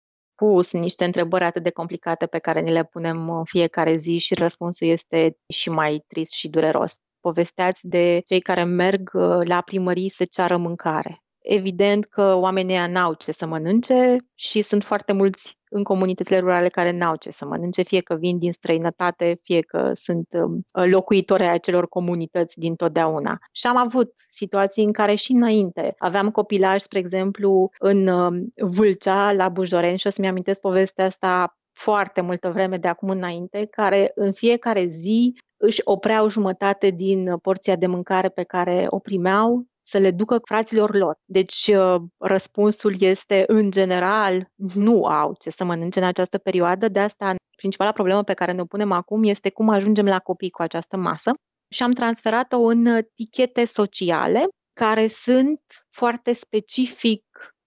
pus 0.41 0.71
niște 0.71 1.05
întrebări 1.05 1.43
atât 1.43 1.63
de 1.63 1.69
complicate 1.69 2.25
pe 2.25 2.39
care 2.39 2.61
ni 2.61 2.71
le 2.71 2.83
punem 2.83 3.29
în 3.29 3.43
fiecare 3.43 3.95
zi 3.95 4.17
și 4.17 4.33
răspunsul 4.33 4.87
este 4.87 5.37
și 5.47 5.69
mai 5.69 6.03
trist 6.07 6.31
și 6.31 6.49
dureros. 6.49 6.95
Povesteați 7.19 7.87
de 7.87 8.21
cei 8.25 8.39
care 8.39 8.63
merg 8.63 9.11
uh, 9.13 9.39
la 9.43 9.61
primării 9.61 10.09
să 10.09 10.25
ceară 10.25 10.57
mâncare. 10.57 11.23
Evident 11.41 12.05
că 12.05 12.35
oamenii 12.35 12.77
n-au 12.89 13.13
ce 13.13 13.31
să 13.31 13.45
mănânce 13.45 14.17
și 14.35 14.61
sunt 14.61 14.83
foarte 14.83 15.13
mulți 15.13 15.59
în 15.69 15.83
comunitățile 15.83 16.39
rurale 16.39 16.67
care 16.67 16.91
n-au 16.91 17.15
ce 17.15 17.31
să 17.31 17.45
mănânce, 17.45 17.81
fie 17.81 18.01
că 18.01 18.15
vin 18.15 18.37
din 18.37 18.51
străinătate, 18.51 19.39
fie 19.43 19.61
că 19.61 19.91
sunt 19.95 20.27
um, 20.31 20.65
locuitori 20.71 21.43
ai 21.43 21.53
acelor 21.53 21.87
comunități 21.87 22.59
din 22.59 22.75
totdeauna. 22.75 23.37
Și 23.51 23.67
am 23.67 23.77
avut 23.77 24.13
situații 24.29 24.83
în 24.83 24.91
care 24.91 25.15
și 25.15 25.31
înainte 25.31 25.95
aveam 25.97 26.31
copilaj, 26.31 26.81
spre 26.81 26.99
exemplu, 26.99 27.69
în 27.79 28.07
um, 28.07 28.53
Vâlcea, 28.55 29.31
la 29.31 29.49
Bujoren 29.49 29.95
și 29.95 30.07
o 30.07 30.09
să-mi 30.09 30.27
amintesc 30.27 30.59
povestea 30.59 31.05
asta 31.05 31.55
foarte 31.73 32.21
multă 32.21 32.49
vreme 32.49 32.77
de 32.77 32.87
acum 32.87 33.09
înainte, 33.09 33.65
care 33.65 34.11
în 34.15 34.31
fiecare 34.31 34.85
zi 34.85 35.33
își 35.57 35.81
opreau 35.83 36.29
jumătate 36.29 36.89
din 36.89 37.37
porția 37.37 37.75
de 37.75 37.87
mâncare 37.87 38.29
pe 38.29 38.43
care 38.43 38.85
o 38.89 38.99
primeau 38.99 39.65
să 39.91 39.97
le 39.97 40.11
ducă 40.11 40.39
fraților 40.43 40.95
lor. 40.95 41.17
Deci 41.25 41.71
uh, 41.75 42.01
răspunsul 42.17 42.95
este, 42.99 43.43
în 43.47 43.71
general, 43.71 44.47
nu 44.73 45.05
au 45.05 45.35
ce 45.39 45.49
să 45.49 45.63
mănânce 45.63 45.99
în 45.99 46.05
această 46.05 46.37
perioadă, 46.37 46.87
de 46.87 46.99
asta 46.99 47.35
principala 47.55 47.91
problemă 47.91 48.23
pe 48.23 48.33
care 48.33 48.51
ne-o 48.51 48.65
punem 48.65 48.91
acum 48.91 49.23
este 49.23 49.49
cum 49.49 49.69
ajungem 49.69 50.05
la 50.05 50.19
copii 50.19 50.49
cu 50.49 50.61
această 50.61 50.97
masă 50.97 51.31
și 51.73 51.83
am 51.83 51.91
transferat-o 51.91 52.57
în 52.57 53.01
tichete 53.15 53.65
sociale 53.65 54.47
care 54.73 55.07
sunt 55.07 55.61
foarte 55.89 56.33
specific 56.33 57.23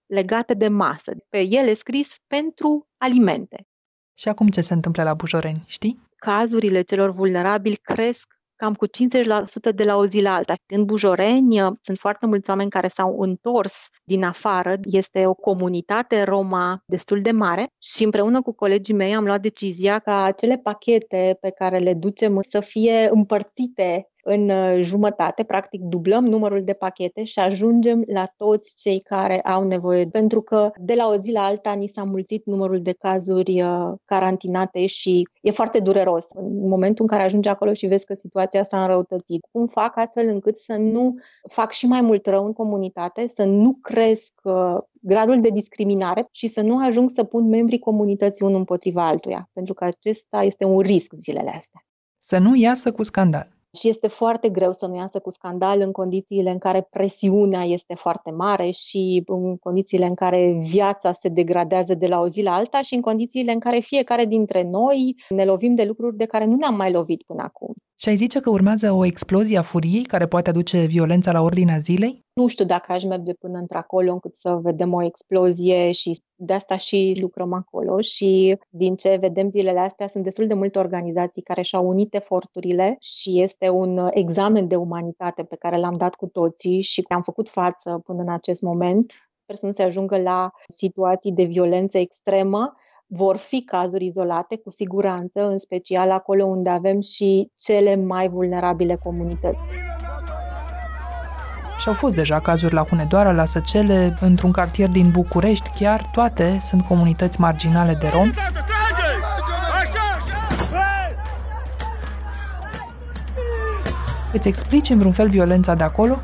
legate 0.07 0.55
de 0.55 0.69
masă. 0.69 1.13
Pe 1.29 1.41
ele 1.41 1.75
scris 1.75 2.09
pentru 2.27 2.89
alimente. 2.97 3.67
Și 4.15 4.29
acum 4.29 4.49
ce 4.49 4.61
se 4.61 4.73
întâmplă 4.73 5.03
la 5.03 5.15
Bujoreni, 5.15 5.65
știi? 5.67 6.03
Cazurile 6.17 6.83
celor 6.83 7.11
vulnerabili 7.11 7.77
cresc 7.77 8.35
cam 8.65 8.75
cu 8.75 8.87
50% 8.87 9.75
de 9.75 9.85
la 9.85 9.97
o 9.97 10.07
zi 10.07 10.21
la 10.21 10.35
alta. 10.35 10.55
În 10.75 10.85
Bujoreni 10.85 11.61
uh, 11.61 11.73
sunt 11.81 11.99
foarte 11.99 12.27
mulți 12.27 12.51
oameni 12.51 12.71
care 12.71 12.89
s-au 12.89 13.17
întors 13.19 13.89
din 14.05 14.25
afară. 14.25 14.75
Este 14.83 15.27
o 15.27 15.35
comunitate 15.35 16.23
Roma 16.23 16.83
destul 16.87 17.21
de 17.21 17.31
mare 17.31 17.67
și 17.79 18.05
împreună 18.05 18.43
cu 18.43 18.53
colegii 18.53 18.95
mei 18.95 19.15
am 19.15 19.25
luat 19.25 19.41
decizia 19.41 19.99
ca 19.99 20.23
acele 20.23 20.57
pachete 20.57 21.37
pe 21.41 21.51
care 21.51 21.79
le 21.79 21.95
ducem 21.95 22.41
să 22.41 22.61
fie 22.61 23.09
împărțite 23.11 24.09
în 24.25 24.49
uh, 24.49 24.79
jumătate, 24.81 25.43
practic 25.43 25.81
dublăm 25.81 26.25
numărul 26.25 26.65
de 26.65 26.73
pachete 26.73 27.25
și 27.25 27.39
ajungem 27.39 28.03
la 28.07 28.33
toți 28.37 28.75
cei 28.83 29.01
care 29.01 29.41
au 29.41 29.67
nevoie, 29.67 30.07
pentru 30.07 30.43
că 30.43 30.71
de 30.77 30.95
la 30.95 31.07
o 31.09 31.17
zi 31.17 31.33
la 31.33 31.45
alta 31.45 31.73
ni 31.73 31.89
s-a 31.89 32.05
mulțit 32.05 32.47
numărul 32.47 32.83
de 32.83 32.93
cazuri 32.93 33.63
uh, 33.63 33.93
carantinate 34.05 34.87
și 34.87 35.29
e 35.41 35.51
foarte 35.51 35.79
dureros. 35.79 36.27
În 36.31 36.69
momentul 36.69 37.05
în 37.05 37.11
care 37.11 37.23
ajungi 37.23 37.49
acolo 37.49 37.73
și 37.73 37.87
vezi 37.87 38.05
că 38.05 38.15
situația 38.15 38.63
s-a 38.63 38.81
înrăutățit, 38.81 39.47
cum 39.51 39.67
fac 39.67 39.97
astfel 39.97 40.29
încât 40.29 40.57
să 40.57 40.75
nu 40.75 41.15
fac 41.51 41.71
și 41.71 41.87
mai 41.87 42.01
mult 42.01 42.27
rău 42.27 42.47
în 42.47 42.53
comunitate, 42.53 43.27
să 43.27 43.45
nu 43.45 43.79
cresc 43.83 44.33
uh, 44.43 44.77
gradul 45.01 45.41
de 45.41 45.49
discriminare 45.49 46.29
și 46.31 46.47
să 46.47 46.61
nu 46.61 46.85
ajung 46.87 47.11
să 47.11 47.25
pun 47.25 47.49
membrii 47.49 47.79
comunității 47.79 48.45
unul 48.45 48.59
împotriva 48.59 49.07
altuia, 49.07 49.51
pentru 49.53 49.75
că 49.75 49.85
acesta 49.85 50.43
este 50.43 50.65
un 50.65 50.81
risc 50.81 51.13
zilele 51.15 51.51
astea. 51.51 51.85
Să 52.19 52.39
nu 52.39 52.55
iasă 52.55 52.93
cu 52.93 53.03
scandal 53.03 53.54
și 53.75 53.89
este 53.89 54.09
foarte 54.09 54.49
greu 54.49 54.73
să 54.73 54.87
nu 54.87 54.97
iasă 54.97 55.21
cu 55.21 55.31
scandal 55.31 55.81
în 55.81 55.93
condițiile 55.93 56.51
în 56.51 56.59
care 56.59 56.87
presiunea 56.91 57.63
este 57.65 57.95
foarte 57.95 58.31
mare 58.31 58.71
și 58.71 59.23
în 59.27 59.57
condițiile 59.57 60.07
în 60.07 60.15
care 60.15 60.59
viața 60.61 61.13
se 61.13 61.29
degradează 61.29 61.95
de 61.95 62.07
la 62.07 62.21
o 62.21 62.29
zi 62.29 62.43
la 62.43 62.55
alta 62.55 62.83
și 62.83 62.95
în 62.95 63.01
condițiile 63.01 63.53
în 63.53 63.59
care 63.59 63.79
fiecare 63.79 64.25
dintre 64.25 64.63
noi 64.71 65.17
ne 65.29 65.45
lovim 65.45 65.75
de 65.75 65.85
lucruri 65.85 66.17
de 66.17 66.25
care 66.25 66.45
nu 66.45 66.57
ne-am 66.57 66.77
mai 66.77 66.93
lovit 66.93 67.23
până 67.23 67.43
acum. 67.43 67.75
Și 67.97 68.09
ai 68.09 68.17
zice 68.17 68.41
că 68.41 68.51
urmează 68.51 68.93
o 68.93 69.05
explozie 69.05 69.59
a 69.59 69.63
furiei 69.63 70.05
care 70.05 70.27
poate 70.27 70.51
aduce 70.51 70.85
violența 70.85 71.33
la 71.33 71.41
ordinea 71.41 71.79
zilei? 71.79 72.25
Nu 72.33 72.47
știu 72.47 72.65
dacă 72.65 72.93
aș 72.93 73.03
merge 73.03 73.33
până 73.33 73.59
într-acolo 73.59 74.13
încât 74.13 74.37
să 74.37 74.59
vedem 74.63 74.93
o 74.93 75.03
explozie 75.03 75.93
și 75.93 76.23
de 76.35 76.53
asta 76.53 76.77
și 76.77 77.17
lucrăm 77.21 77.53
acolo 77.53 78.01
și 78.01 78.59
din 78.69 78.97
ce 78.97 79.17
vedem 79.21 79.51
zilele 79.51 79.81
astea 79.81 80.09
sunt 80.09 80.25
destul 80.25 80.47
de 80.47 80.55
multe 80.55 80.79
organizații 80.79 81.43
care 81.43 81.63
și-au 81.63 81.89
unit 81.89 82.15
eforturile 82.15 82.97
și 83.01 83.43
este 83.43 83.69
un 83.69 84.09
examen 84.11 84.69
de 84.69 84.77
umanitate 84.77 85.43
pe 85.43 85.57
care 85.57 85.77
l-am 85.77 85.97
dat 85.97 86.15
cu 86.15 86.27
toții 86.27 86.83
și 86.83 87.05
am 87.09 87.23
făcut 87.23 87.49
față 87.49 88.01
până 88.05 88.23
în 88.23 88.33
acest 88.33 88.63
moment. 88.63 89.13
Sper 89.43 89.57
să 89.57 89.67
nu 89.67 89.73
se 89.73 89.83
ajungă 89.83 90.19
la 90.19 90.51
situații 90.69 91.33
de 91.33 91.45
violență 91.45 91.99
extremă, 91.99 92.73
vor 93.07 93.37
fi 93.37 93.63
cazuri 93.65 94.05
izolate, 94.05 94.57
cu 94.57 94.71
siguranță, 94.71 95.47
în 95.49 95.59
special 95.59 96.11
acolo 96.11 96.45
unde 96.45 96.71
avem 96.71 97.01
și 97.01 97.51
cele 97.57 97.97
mai 97.97 98.29
vulnerabile 98.29 98.97
comunități. 99.03 99.69
Și 101.79 101.89
au 101.89 101.95
fost 101.95 102.15
deja 102.15 102.41
cazuri 102.41 102.75
la 102.75 102.85
Hunedoara, 102.85 103.33
la 103.33 103.45
Săcele, 103.45 104.17
într-un 104.21 104.53
cartier 104.53 104.89
din 104.89 105.11
București, 105.11 105.71
chiar 105.79 106.11
toate 106.13 106.59
sunt 106.61 106.83
comunități 106.83 107.41
marginale 107.41 107.95
de 107.95 108.09
rom. 108.09 108.31
Îți 114.33 114.49
explici 114.49 114.89
în 114.89 114.99
vreun 114.99 115.13
fel 115.13 115.29
violența 115.29 115.75
de 115.75 115.85
acolo? 115.85 116.19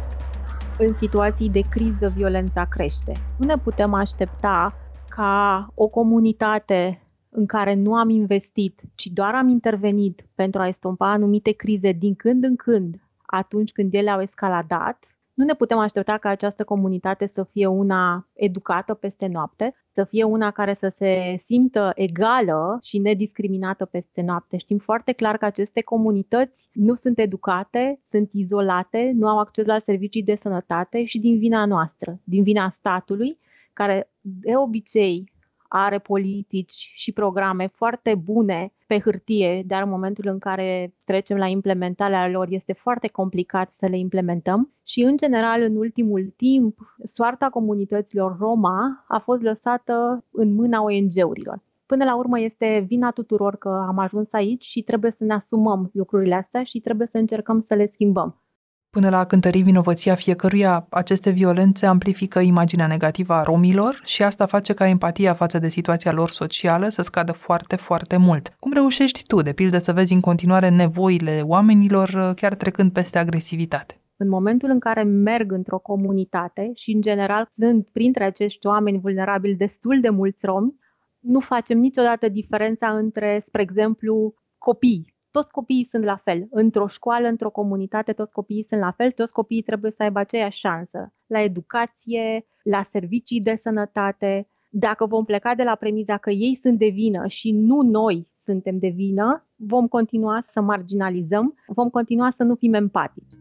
În 0.78 0.92
situații 0.92 1.48
de 1.48 1.60
criză, 1.70 2.12
violența 2.16 2.64
crește. 2.64 3.12
Nu 3.36 3.46
ne 3.46 3.56
putem 3.56 3.94
aștepta 3.94 4.74
ca 5.20 5.72
o 5.74 5.88
comunitate 5.88 7.02
în 7.30 7.46
care 7.46 7.74
nu 7.74 7.94
am 7.94 8.08
investit, 8.08 8.80
ci 8.94 9.06
doar 9.06 9.34
am 9.34 9.48
intervenit 9.48 10.26
pentru 10.34 10.60
a 10.60 10.66
estompa 10.66 11.10
anumite 11.10 11.52
crize 11.52 11.92
din 11.92 12.14
când 12.14 12.44
în 12.44 12.56
când, 12.56 13.00
atunci 13.26 13.72
când 13.72 13.94
ele 13.94 14.10
au 14.10 14.20
escaladat, 14.20 15.04
nu 15.34 15.44
ne 15.44 15.54
putem 15.54 15.78
aștepta 15.78 16.16
ca 16.18 16.28
această 16.28 16.64
comunitate 16.64 17.26
să 17.26 17.44
fie 17.44 17.66
una 17.66 18.28
educată 18.32 18.94
peste 18.94 19.26
noapte, 19.26 19.74
să 19.92 20.04
fie 20.04 20.24
una 20.24 20.50
care 20.50 20.74
să 20.74 20.92
se 20.94 21.36
simtă 21.44 21.92
egală 21.94 22.78
și 22.82 22.98
nediscriminată 22.98 23.84
peste 23.84 24.22
noapte. 24.22 24.56
Știm 24.56 24.78
foarte 24.78 25.12
clar 25.12 25.36
că 25.36 25.44
aceste 25.44 25.82
comunități 25.82 26.68
nu 26.72 26.94
sunt 26.94 27.18
educate, 27.18 28.00
sunt 28.08 28.32
izolate, 28.32 29.12
nu 29.14 29.28
au 29.28 29.38
acces 29.38 29.66
la 29.66 29.78
servicii 29.84 30.22
de 30.22 30.34
sănătate 30.34 31.04
și 31.04 31.18
din 31.18 31.38
vina 31.38 31.66
noastră, 31.66 32.20
din 32.24 32.42
vina 32.42 32.70
statului, 32.70 33.38
care 33.80 34.10
de 34.20 34.56
obicei 34.56 35.32
are 35.68 35.98
politici 35.98 36.92
și 36.94 37.12
programe 37.12 37.66
foarte 37.66 38.14
bune 38.14 38.72
pe 38.86 39.00
hârtie, 39.00 39.62
dar 39.66 39.82
în 39.82 39.88
momentul 39.88 40.28
în 40.28 40.38
care 40.38 40.94
trecem 41.04 41.36
la 41.36 41.46
implementarea 41.46 42.28
lor 42.28 42.46
este 42.50 42.72
foarte 42.72 43.08
complicat 43.08 43.72
să 43.72 43.86
le 43.86 43.98
implementăm 43.98 44.72
și 44.84 45.00
în 45.02 45.16
general 45.16 45.62
în 45.62 45.76
ultimul 45.76 46.32
timp 46.36 46.96
soarta 47.04 47.48
comunităților 47.48 48.36
Roma 48.38 49.04
a 49.08 49.18
fost 49.18 49.42
lăsată 49.42 50.24
în 50.30 50.54
mâna 50.54 50.82
ONG-urilor. 50.82 51.62
Până 51.86 52.04
la 52.04 52.16
urmă 52.16 52.40
este 52.40 52.84
vina 52.86 53.10
tuturor 53.10 53.56
că 53.56 53.68
am 53.68 53.98
ajuns 53.98 54.28
aici 54.32 54.64
și 54.64 54.82
trebuie 54.82 55.10
să 55.10 55.24
ne 55.24 55.32
asumăm 55.32 55.90
lucrurile 55.92 56.34
astea 56.34 56.62
și 56.62 56.80
trebuie 56.80 57.06
să 57.06 57.18
încercăm 57.18 57.60
să 57.60 57.74
le 57.74 57.86
schimbăm. 57.86 58.42
Până 58.90 59.08
la 59.08 59.18
a 59.18 59.24
cântări 59.24 59.62
vinovăția 59.62 60.14
fiecăruia, 60.14 60.86
aceste 60.88 61.30
violențe 61.30 61.86
amplifică 61.86 62.38
imaginea 62.38 62.86
negativă 62.86 63.32
a 63.34 63.42
romilor 63.42 64.00
și 64.04 64.22
asta 64.22 64.46
face 64.46 64.72
ca 64.72 64.86
empatia 64.86 65.34
față 65.34 65.58
de 65.58 65.68
situația 65.68 66.12
lor 66.12 66.30
socială 66.30 66.88
să 66.88 67.02
scadă 67.02 67.32
foarte, 67.32 67.76
foarte 67.76 68.16
mult. 68.16 68.54
Cum 68.58 68.72
reușești 68.72 69.22
tu, 69.26 69.42
de 69.42 69.52
pildă, 69.52 69.78
să 69.78 69.92
vezi 69.92 70.12
în 70.12 70.20
continuare 70.20 70.68
nevoile 70.68 71.42
oamenilor, 71.44 72.32
chiar 72.36 72.54
trecând 72.54 72.92
peste 72.92 73.18
agresivitate? 73.18 74.00
În 74.16 74.28
momentul 74.28 74.70
în 74.70 74.78
care 74.78 75.02
merg 75.02 75.52
într-o 75.52 75.78
comunitate 75.78 76.70
și, 76.74 76.92
în 76.92 77.00
general, 77.00 77.48
sunt 77.56 77.88
printre 77.92 78.24
acești 78.24 78.66
oameni 78.66 79.00
vulnerabili 79.00 79.54
destul 79.54 80.00
de 80.00 80.08
mulți 80.08 80.46
romi, 80.46 80.74
nu 81.18 81.40
facem 81.40 81.78
niciodată 81.78 82.28
diferența 82.28 82.88
între, 82.88 83.42
spre 83.46 83.62
exemplu, 83.62 84.34
copii 84.58 85.18
toți 85.30 85.50
copiii 85.50 85.84
sunt 85.84 86.04
la 86.04 86.16
fel. 86.16 86.46
Într-o 86.50 86.86
școală, 86.86 87.28
într-o 87.28 87.50
comunitate, 87.50 88.12
toți 88.12 88.32
copiii 88.32 88.66
sunt 88.68 88.80
la 88.80 88.90
fel, 88.90 89.10
toți 89.10 89.32
copiii 89.32 89.62
trebuie 89.62 89.90
să 89.90 90.02
aibă 90.02 90.18
aceeași 90.18 90.58
șansă 90.58 91.12
la 91.26 91.40
educație, 91.40 92.46
la 92.62 92.82
servicii 92.90 93.40
de 93.40 93.56
sănătate. 93.56 94.48
Dacă 94.70 95.06
vom 95.06 95.24
pleca 95.24 95.54
de 95.54 95.62
la 95.62 95.74
premiza 95.74 96.16
că 96.16 96.30
ei 96.30 96.58
sunt 96.62 96.78
de 96.78 96.88
vină 96.88 97.26
și 97.26 97.52
nu 97.52 97.80
noi 97.80 98.28
suntem 98.42 98.78
de 98.78 98.88
vină, 98.88 99.46
vom 99.56 99.86
continua 99.86 100.44
să 100.46 100.60
marginalizăm, 100.60 101.54
vom 101.66 101.88
continua 101.88 102.30
să 102.30 102.42
nu 102.42 102.54
fim 102.54 102.74
empatici. 102.74 103.32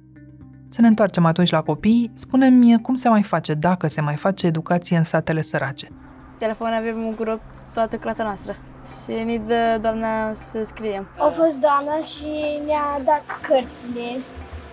Să 0.67 0.81
ne 0.81 0.87
întoarcem 0.87 1.25
atunci 1.25 1.49
la 1.49 1.61
copii. 1.61 2.11
Spune-mi 2.13 2.81
cum 2.81 2.95
se 2.95 3.09
mai 3.09 3.23
face, 3.23 3.53
dacă 3.53 3.87
se 3.87 4.01
mai 4.01 4.15
face 4.15 4.47
educație 4.47 4.97
în 4.97 5.03
satele 5.03 5.41
sărace. 5.41 5.87
Telefon 6.37 6.67
avem 6.67 7.05
un 7.05 7.15
grup 7.15 7.41
toată 7.73 7.97
clasa 7.97 8.23
noastră 8.23 8.55
și 9.03 9.23
ne 9.23 9.37
dă 9.37 9.77
doamna 9.81 10.33
să 10.33 10.63
scriem. 10.65 11.07
A 11.17 11.27
fost 11.27 11.57
doamna 11.67 11.97
și 12.11 12.31
ne-a 12.65 12.89
dat 13.09 13.23
cărțile 13.47 14.07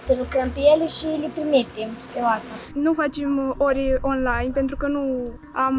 să 0.07 0.13
lucrăm 0.19 0.49
pe 0.55 0.61
ele 0.73 0.87
și 0.97 1.07
le 1.23 1.29
trimitem 1.37 1.91
pe 2.13 2.19
WhatsApp. 2.27 2.61
Nu 2.85 2.93
facem 3.03 3.31
ori 3.59 3.83
online 4.13 4.51
pentru 4.53 4.77
că 4.77 4.87
nu 4.97 5.05
am 5.67 5.77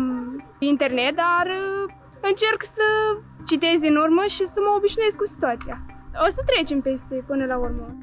internet, 0.59 1.13
dar 1.15 1.45
uh, 1.61 1.93
încerc 2.29 2.61
să 2.77 2.87
citesc 3.49 3.79
din 3.81 3.95
urmă 3.95 4.23
și 4.35 4.43
să 4.53 4.59
mă 4.65 4.71
obișnuiesc 4.77 5.17
cu 5.17 5.25
situația. 5.25 5.75
O 6.25 6.29
să 6.29 6.41
trecem 6.45 6.81
peste 6.81 7.15
până 7.27 7.45
la 7.45 7.57
urmă. 7.57 7.97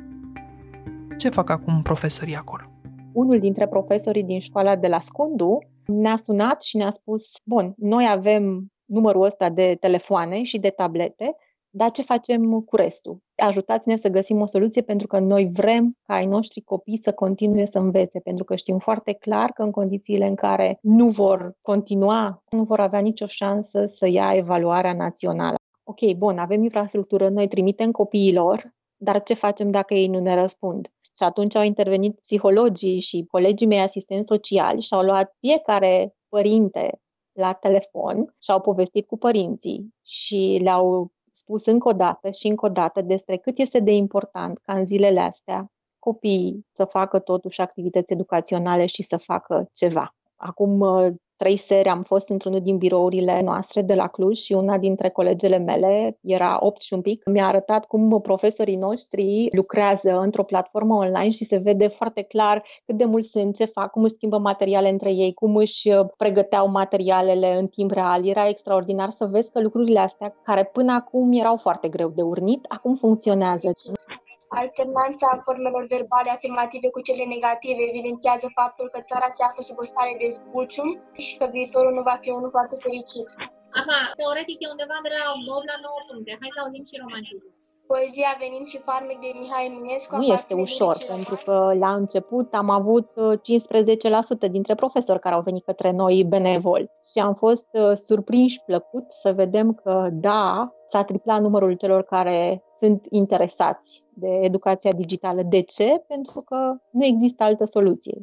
Ce 1.19 1.29
fac 1.29 1.51
acum 1.51 1.83
profesorii 1.83 2.37
acolo? 2.37 2.65
Unul 3.13 3.39
dintre 3.39 3.67
profesorii 3.67 4.25
din 4.25 4.39
școala 4.39 4.77
de 4.77 4.89
la 4.89 5.01
Scundu 5.01 5.59
ne-a 5.87 6.17
sunat 6.17 6.63
și 6.63 6.77
ne-a 6.77 6.91
spus, 6.91 7.23
bun, 7.45 7.75
noi 7.77 8.07
avem 8.11 8.73
numărul 8.85 9.25
ăsta 9.25 9.49
de 9.49 9.77
telefoane 9.81 10.43
și 10.43 10.59
de 10.59 10.71
tablete, 10.71 11.37
dar 11.77 11.91
ce 11.91 12.03
facem 12.03 12.61
cu 12.61 12.77
restul? 12.77 13.19
Ajutați-ne 13.37 13.97
să 13.97 14.09
găsim 14.09 14.41
o 14.41 14.47
soluție 14.47 14.83
pentru 14.83 15.07
că 15.07 15.19
noi 15.19 15.49
vrem 15.53 15.97
ca 16.03 16.15
ai 16.15 16.27
noștri 16.27 16.61
copii 16.61 17.03
să 17.03 17.13
continue 17.13 17.67
să 17.67 17.79
învețe, 17.79 18.21
pentru 18.21 18.45
că 18.45 18.55
știm 18.55 18.79
foarte 18.79 19.13
clar 19.13 19.51
că 19.51 19.63
în 19.63 19.71
condițiile 19.71 20.27
în 20.27 20.35
care 20.35 20.79
nu 20.83 21.09
vor 21.09 21.57
continua, 21.61 22.43
nu 22.51 22.63
vor 22.63 22.81
avea 22.81 23.01
nicio 23.01 23.27
șansă 23.27 23.85
să 23.87 24.09
ia 24.09 24.33
evaluarea 24.35 24.93
națională. 24.93 25.57
Ok, 25.85 26.13
bun, 26.17 26.39
avem 26.39 26.63
infrastructură, 26.63 27.29
noi 27.29 27.47
trimitem 27.47 27.91
copiilor, 27.91 28.75
dar 28.97 29.23
ce 29.23 29.35
facem 29.35 29.71
dacă 29.71 29.95
ei 29.95 30.07
nu 30.07 30.19
ne 30.19 30.35
răspund? 30.35 30.89
Și 31.03 31.25
atunci 31.25 31.55
au 31.55 31.63
intervenit 31.63 32.21
psihologii 32.21 33.01
și 33.01 33.27
colegii 33.31 33.67
mei 33.67 33.81
asistenți 33.81 34.27
sociali 34.27 34.81
și 34.81 34.95
au 34.95 35.03
luat 35.03 35.37
fiecare 35.41 36.15
părinte 36.29 37.01
la 37.35 37.53
telefon 37.53 38.35
și 38.39 38.51
au 38.51 38.61
povestit 38.61 39.07
cu 39.07 39.19
părinții 39.19 39.95
și 40.03 40.59
le-au 40.63 41.13
spus 41.33 41.67
încă 41.67 41.89
o 41.89 41.93
dată 41.93 42.31
și 42.31 42.47
încă 42.47 42.67
o 42.67 42.69
dată 42.69 43.01
despre 43.01 43.37
cât 43.37 43.59
este 43.59 43.81
de 43.81 43.93
important 43.93 44.59
ca 44.59 44.75
în 44.75 44.87
zilele 44.87 45.21
astea 45.21 45.73
copiii 45.99 46.67
să 46.73 46.85
facă 46.85 47.19
totuși 47.19 47.61
activități 47.61 48.13
educaționale 48.13 48.87
și 48.87 49.03
să 49.03 49.17
facă 49.17 49.69
ceva. 49.73 50.15
Acum 50.37 50.81
uh, 50.81 51.13
trei 51.37 51.57
seri 51.57 51.89
am 51.89 52.03
fost 52.03 52.29
într-unul 52.29 52.61
din 52.61 52.77
birourile 52.77 53.41
noastre 53.43 53.83
de 53.83 53.95
la 53.95 54.07
Cluj 54.07 54.37
și 54.37 54.53
una 54.53 54.79
dintre 54.79 55.09
colegele 55.09 55.59
mele, 55.59 56.19
era 56.23 56.59
8 56.61 56.81
și 56.81 56.95
un 56.95 57.01
pic, 57.01 57.23
mi-a 57.27 57.47
arătat 57.47 57.87
cum 57.87 58.21
profesorii 58.21 58.77
noștri 58.77 59.49
lucrează 59.53 60.19
într-o 60.19 60.43
platformă 60.43 60.95
online 60.95 61.31
și 61.31 61.45
se 61.45 61.57
vede 61.57 61.87
foarte 61.87 62.23
clar 62.23 62.63
cât 62.87 62.97
de 62.97 63.05
mult 63.05 63.25
sunt, 63.25 63.55
ce 63.55 63.65
fac, 63.65 63.91
cum 63.91 64.03
își 64.03 64.15
schimbă 64.15 64.39
materiale 64.39 64.89
între 64.89 65.13
ei, 65.13 65.33
cum 65.35 65.57
își 65.57 65.91
uh, 65.91 66.07
pregăteau 66.17 66.71
materialele 66.71 67.59
în 67.59 67.67
timp 67.67 67.91
real. 67.91 68.27
Era 68.27 68.49
extraordinar 68.49 69.11
să 69.11 69.27
vezi 69.31 69.51
că 69.51 69.61
lucrurile 69.61 69.99
astea, 69.99 70.35
care 70.43 70.65
până 70.65 70.93
acum 70.93 71.33
erau 71.33 71.57
foarte 71.57 71.89
greu 71.89 72.09
de 72.09 72.23
urnit, 72.23 72.65
acum 72.69 72.95
funcționează. 72.95 73.73
Alternanța 74.63 75.29
formelor 75.47 75.85
verbale 75.95 76.31
afirmative 76.37 76.89
cu 76.95 77.01
cele 77.09 77.25
negative 77.35 77.81
evidențiază 77.91 78.47
faptul 78.61 78.87
că 78.95 79.01
țara 79.11 79.29
se 79.37 79.43
află 79.49 79.63
sub 79.69 79.79
o 79.83 79.85
stare 79.91 80.15
de 80.23 80.29
zbucium 80.37 80.91
și 81.25 81.33
că 81.39 81.45
viitorul 81.57 81.93
nu 81.99 82.03
va 82.11 82.17
fi 82.23 82.31
unul 82.39 82.55
foarte 82.57 82.77
fericit. 82.85 83.27
Aha, 83.81 84.01
teoretic 84.21 84.59
e 84.61 84.73
undeva 84.75 84.97
de 85.07 85.11
la 85.17 85.23
8 85.59 85.67
la 85.71 85.77
9 85.87 86.01
puncte. 86.09 86.33
Hai 86.41 86.55
să 86.55 86.61
auzim 86.63 86.85
și 86.89 87.01
romantism. 87.03 87.47
Poezia 87.93 88.33
venind 88.45 88.67
și 88.73 88.79
farmec 88.89 89.19
de 89.25 89.31
Mihai 89.41 89.67
Eminescu. 89.69 90.17
Nu 90.17 90.27
este 90.39 90.55
ușor, 90.67 90.97
pentru 91.15 91.37
că 91.45 91.57
la 91.85 91.91
început 91.95 92.49
am 92.55 92.71
avut 92.71 93.09
15% 93.13 93.15
uh, 94.43 94.51
dintre 94.51 94.75
profesori 94.75 95.21
care 95.25 95.35
au 95.35 95.47
venit 95.49 95.65
către 95.65 95.91
noi 95.91 96.25
benevol 96.29 96.83
și 97.13 97.19
am 97.19 97.35
fost 97.35 97.69
uh, 97.73 97.91
surprinși 97.95 98.63
plăcut 98.67 99.07
să 99.09 99.33
vedem 99.33 99.75
că, 99.83 100.09
da, 100.13 100.73
s-a 100.87 101.03
triplat 101.05 101.41
numărul 101.41 101.73
celor 101.73 102.03
care 102.03 102.63
sunt 102.85 103.07
interesați 103.11 104.03
de 104.15 104.29
educația 104.43 104.93
digitală. 104.93 105.43
De 105.43 105.61
ce? 105.61 106.05
Pentru 106.09 106.41
că 106.41 106.57
nu 106.91 107.05
există 107.05 107.43
altă 107.43 107.65
soluție. 107.65 108.15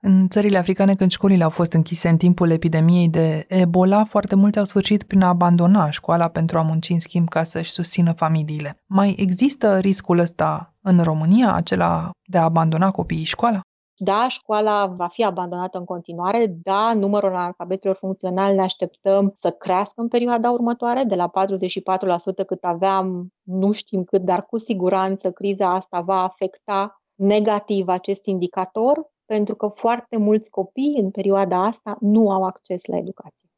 În 0.00 0.28
țările 0.28 0.58
africane, 0.58 0.94
când 0.94 1.10
școlile 1.10 1.44
au 1.44 1.50
fost 1.50 1.72
închise 1.72 2.08
în 2.08 2.16
timpul 2.16 2.50
epidemiei 2.50 3.08
de 3.08 3.44
Ebola, 3.48 4.04
foarte 4.04 4.34
mulți 4.34 4.58
au 4.58 4.64
sfârșit 4.64 5.02
prin 5.02 5.22
a 5.22 5.28
abandona 5.28 5.90
școala 5.90 6.28
pentru 6.28 6.58
a 6.58 6.62
munci 6.62 6.88
în 6.88 6.98
schimb 6.98 7.28
ca 7.28 7.42
să-și 7.44 7.70
susțină 7.70 8.12
familiile. 8.12 8.82
Mai 8.86 9.14
există 9.18 9.78
riscul 9.78 10.18
ăsta 10.18 10.74
în 10.82 11.02
România, 11.02 11.54
acela 11.54 12.10
de 12.26 12.38
a 12.38 12.42
abandona 12.42 12.90
copiii 12.90 13.24
școala? 13.24 13.60
Da, 14.04 14.28
școala 14.28 14.86
va 14.86 15.06
fi 15.06 15.24
abandonată 15.24 15.78
în 15.78 15.84
continuare, 15.84 16.46
da, 16.62 16.94
numărul 16.94 17.28
analfabeților 17.28 17.96
funcționali 17.96 18.54
ne 18.54 18.62
așteptăm 18.62 19.32
să 19.34 19.50
crească 19.50 20.00
în 20.00 20.08
perioada 20.08 20.50
următoare, 20.50 21.04
de 21.04 21.14
la 21.14 21.30
44% 22.42 22.46
cât 22.46 22.64
aveam, 22.64 23.32
nu 23.42 23.72
știm 23.72 24.04
cât, 24.04 24.22
dar 24.22 24.46
cu 24.46 24.58
siguranță 24.58 25.30
criza 25.30 25.72
asta 25.72 26.00
va 26.00 26.22
afecta 26.22 27.02
negativ 27.14 27.88
acest 27.88 28.26
indicator, 28.26 29.12
pentru 29.24 29.54
că 29.54 29.66
foarte 29.66 30.16
mulți 30.16 30.50
copii 30.50 30.98
în 31.02 31.10
perioada 31.10 31.64
asta 31.64 31.96
nu 32.00 32.30
au 32.30 32.44
acces 32.44 32.84
la 32.84 32.96
educație. 32.96 33.48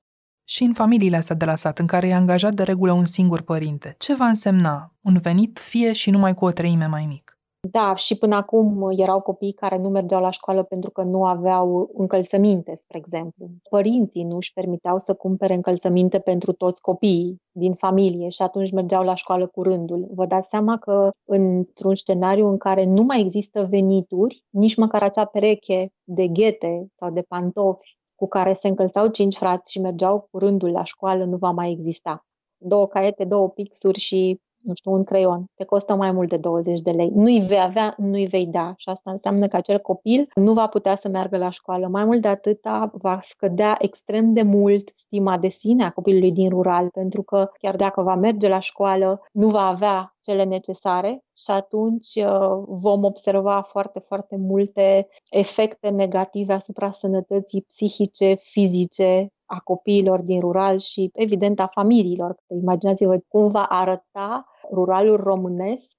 Și 0.44 0.62
în 0.62 0.72
familiile 0.72 1.16
astea 1.16 1.34
de 1.34 1.44
la 1.44 1.56
sat, 1.56 1.78
în 1.78 1.86
care 1.86 2.08
e 2.08 2.14
angajat 2.14 2.54
de 2.54 2.62
regulă 2.62 2.92
un 2.92 3.06
singur 3.06 3.42
părinte, 3.42 3.94
ce 3.98 4.14
va 4.14 4.26
însemna 4.26 4.94
un 5.00 5.18
venit 5.22 5.58
fie 5.58 5.92
și 5.92 6.10
numai 6.10 6.34
cu 6.34 6.44
o 6.44 6.50
treime 6.50 6.86
mai 6.86 7.06
mic? 7.06 7.35
Da, 7.60 7.94
și 7.94 8.16
până 8.18 8.34
acum 8.34 8.90
erau 8.96 9.20
copii 9.20 9.52
care 9.52 9.78
nu 9.78 9.88
mergeau 9.88 10.20
la 10.20 10.30
școală 10.30 10.62
pentru 10.62 10.90
că 10.90 11.02
nu 11.02 11.24
aveau 11.24 11.90
încălțăminte, 11.94 12.74
spre 12.74 12.98
exemplu. 12.98 13.48
Părinții 13.70 14.24
nu 14.24 14.36
își 14.36 14.52
permiteau 14.52 14.98
să 14.98 15.14
cumpere 15.14 15.54
încălțăminte 15.54 16.18
pentru 16.18 16.52
toți 16.52 16.80
copiii 16.80 17.42
din 17.52 17.74
familie 17.74 18.28
și 18.28 18.42
atunci 18.42 18.70
mergeau 18.70 19.04
la 19.04 19.14
școală 19.14 19.46
cu 19.46 19.62
rândul. 19.62 20.06
Vă 20.14 20.26
dați 20.26 20.48
seama 20.48 20.78
că 20.78 21.10
într-un 21.24 21.94
scenariu 21.94 22.48
în 22.48 22.56
care 22.56 22.84
nu 22.84 23.02
mai 23.02 23.20
există 23.20 23.66
venituri, 23.70 24.44
nici 24.50 24.76
măcar 24.76 25.02
acea 25.02 25.24
pereche 25.24 25.92
de 26.04 26.26
ghete 26.26 26.86
sau 26.96 27.10
de 27.10 27.22
pantofi 27.22 27.96
cu 28.14 28.28
care 28.28 28.52
se 28.52 28.68
încălțau 28.68 29.06
cinci 29.06 29.36
frați 29.36 29.72
și 29.72 29.80
mergeau 29.80 30.28
cu 30.30 30.38
rândul 30.38 30.70
la 30.70 30.84
școală 30.84 31.24
nu 31.24 31.36
va 31.36 31.50
mai 31.50 31.70
exista. 31.70 32.26
Două 32.56 32.86
caiete, 32.86 33.24
două 33.24 33.48
pixuri 33.50 33.98
și 33.98 34.40
nu 34.66 34.74
știu, 34.74 34.92
un 34.92 35.04
creion, 35.04 35.44
te 35.54 35.64
costă 35.64 35.94
mai 35.94 36.12
mult 36.12 36.28
de 36.28 36.36
20 36.36 36.80
de 36.80 36.90
lei. 36.90 37.10
Nu-i 37.14 37.40
vei 37.40 37.60
avea, 37.60 37.94
nu-i 37.98 38.26
vei 38.26 38.46
da. 38.46 38.74
Și 38.76 38.88
asta 38.88 39.10
înseamnă 39.10 39.46
că 39.46 39.56
acel 39.56 39.78
copil 39.78 40.28
nu 40.34 40.52
va 40.52 40.66
putea 40.66 40.96
să 40.96 41.08
meargă 41.08 41.36
la 41.36 41.50
școală. 41.50 41.88
Mai 41.88 42.04
mult 42.04 42.20
de 42.20 42.28
atâta, 42.28 42.90
va 42.92 43.18
scădea 43.22 43.76
extrem 43.78 44.32
de 44.32 44.42
mult 44.42 44.90
stima 44.94 45.38
de 45.38 45.48
sine 45.48 45.84
a 45.84 45.90
copilului 45.90 46.32
din 46.32 46.48
rural, 46.48 46.88
pentru 46.88 47.22
că 47.22 47.50
chiar 47.58 47.76
dacă 47.76 48.02
va 48.02 48.14
merge 48.14 48.48
la 48.48 48.58
școală, 48.58 49.20
nu 49.32 49.48
va 49.48 49.66
avea 49.66 50.16
cele 50.20 50.44
necesare 50.44 51.24
și 51.36 51.50
atunci 51.50 52.14
uh, 52.14 52.64
vom 52.66 53.04
observa 53.04 53.62
foarte, 53.62 53.98
foarte 53.98 54.36
multe 54.36 55.08
efecte 55.30 55.88
negative 55.88 56.52
asupra 56.52 56.90
sănătății 56.90 57.62
psihice, 57.62 58.34
fizice 58.34 59.30
a 59.46 59.60
copiilor 59.60 60.20
din 60.20 60.40
rural 60.40 60.78
și, 60.78 61.10
evident, 61.12 61.60
a 61.60 61.66
familiilor. 61.66 62.36
Imaginați-vă 62.46 63.18
cum 63.28 63.48
va 63.48 63.62
arăta 63.62 64.46
ruralul 64.72 65.16
românesc 65.16 65.96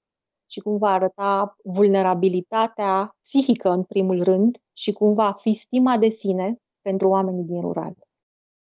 și 0.50 0.60
cum 0.60 0.78
va 0.78 0.88
arăta 0.88 1.56
vulnerabilitatea 1.62 3.16
psihică 3.22 3.70
în 3.70 3.82
primul 3.82 4.22
rând 4.22 4.56
și 4.72 4.92
cum 4.92 5.12
va 5.12 5.32
fi 5.32 5.54
stima 5.54 5.98
de 5.98 6.08
sine 6.08 6.56
pentru 6.82 7.08
oamenii 7.08 7.44
din 7.44 7.60
rural. 7.60 7.94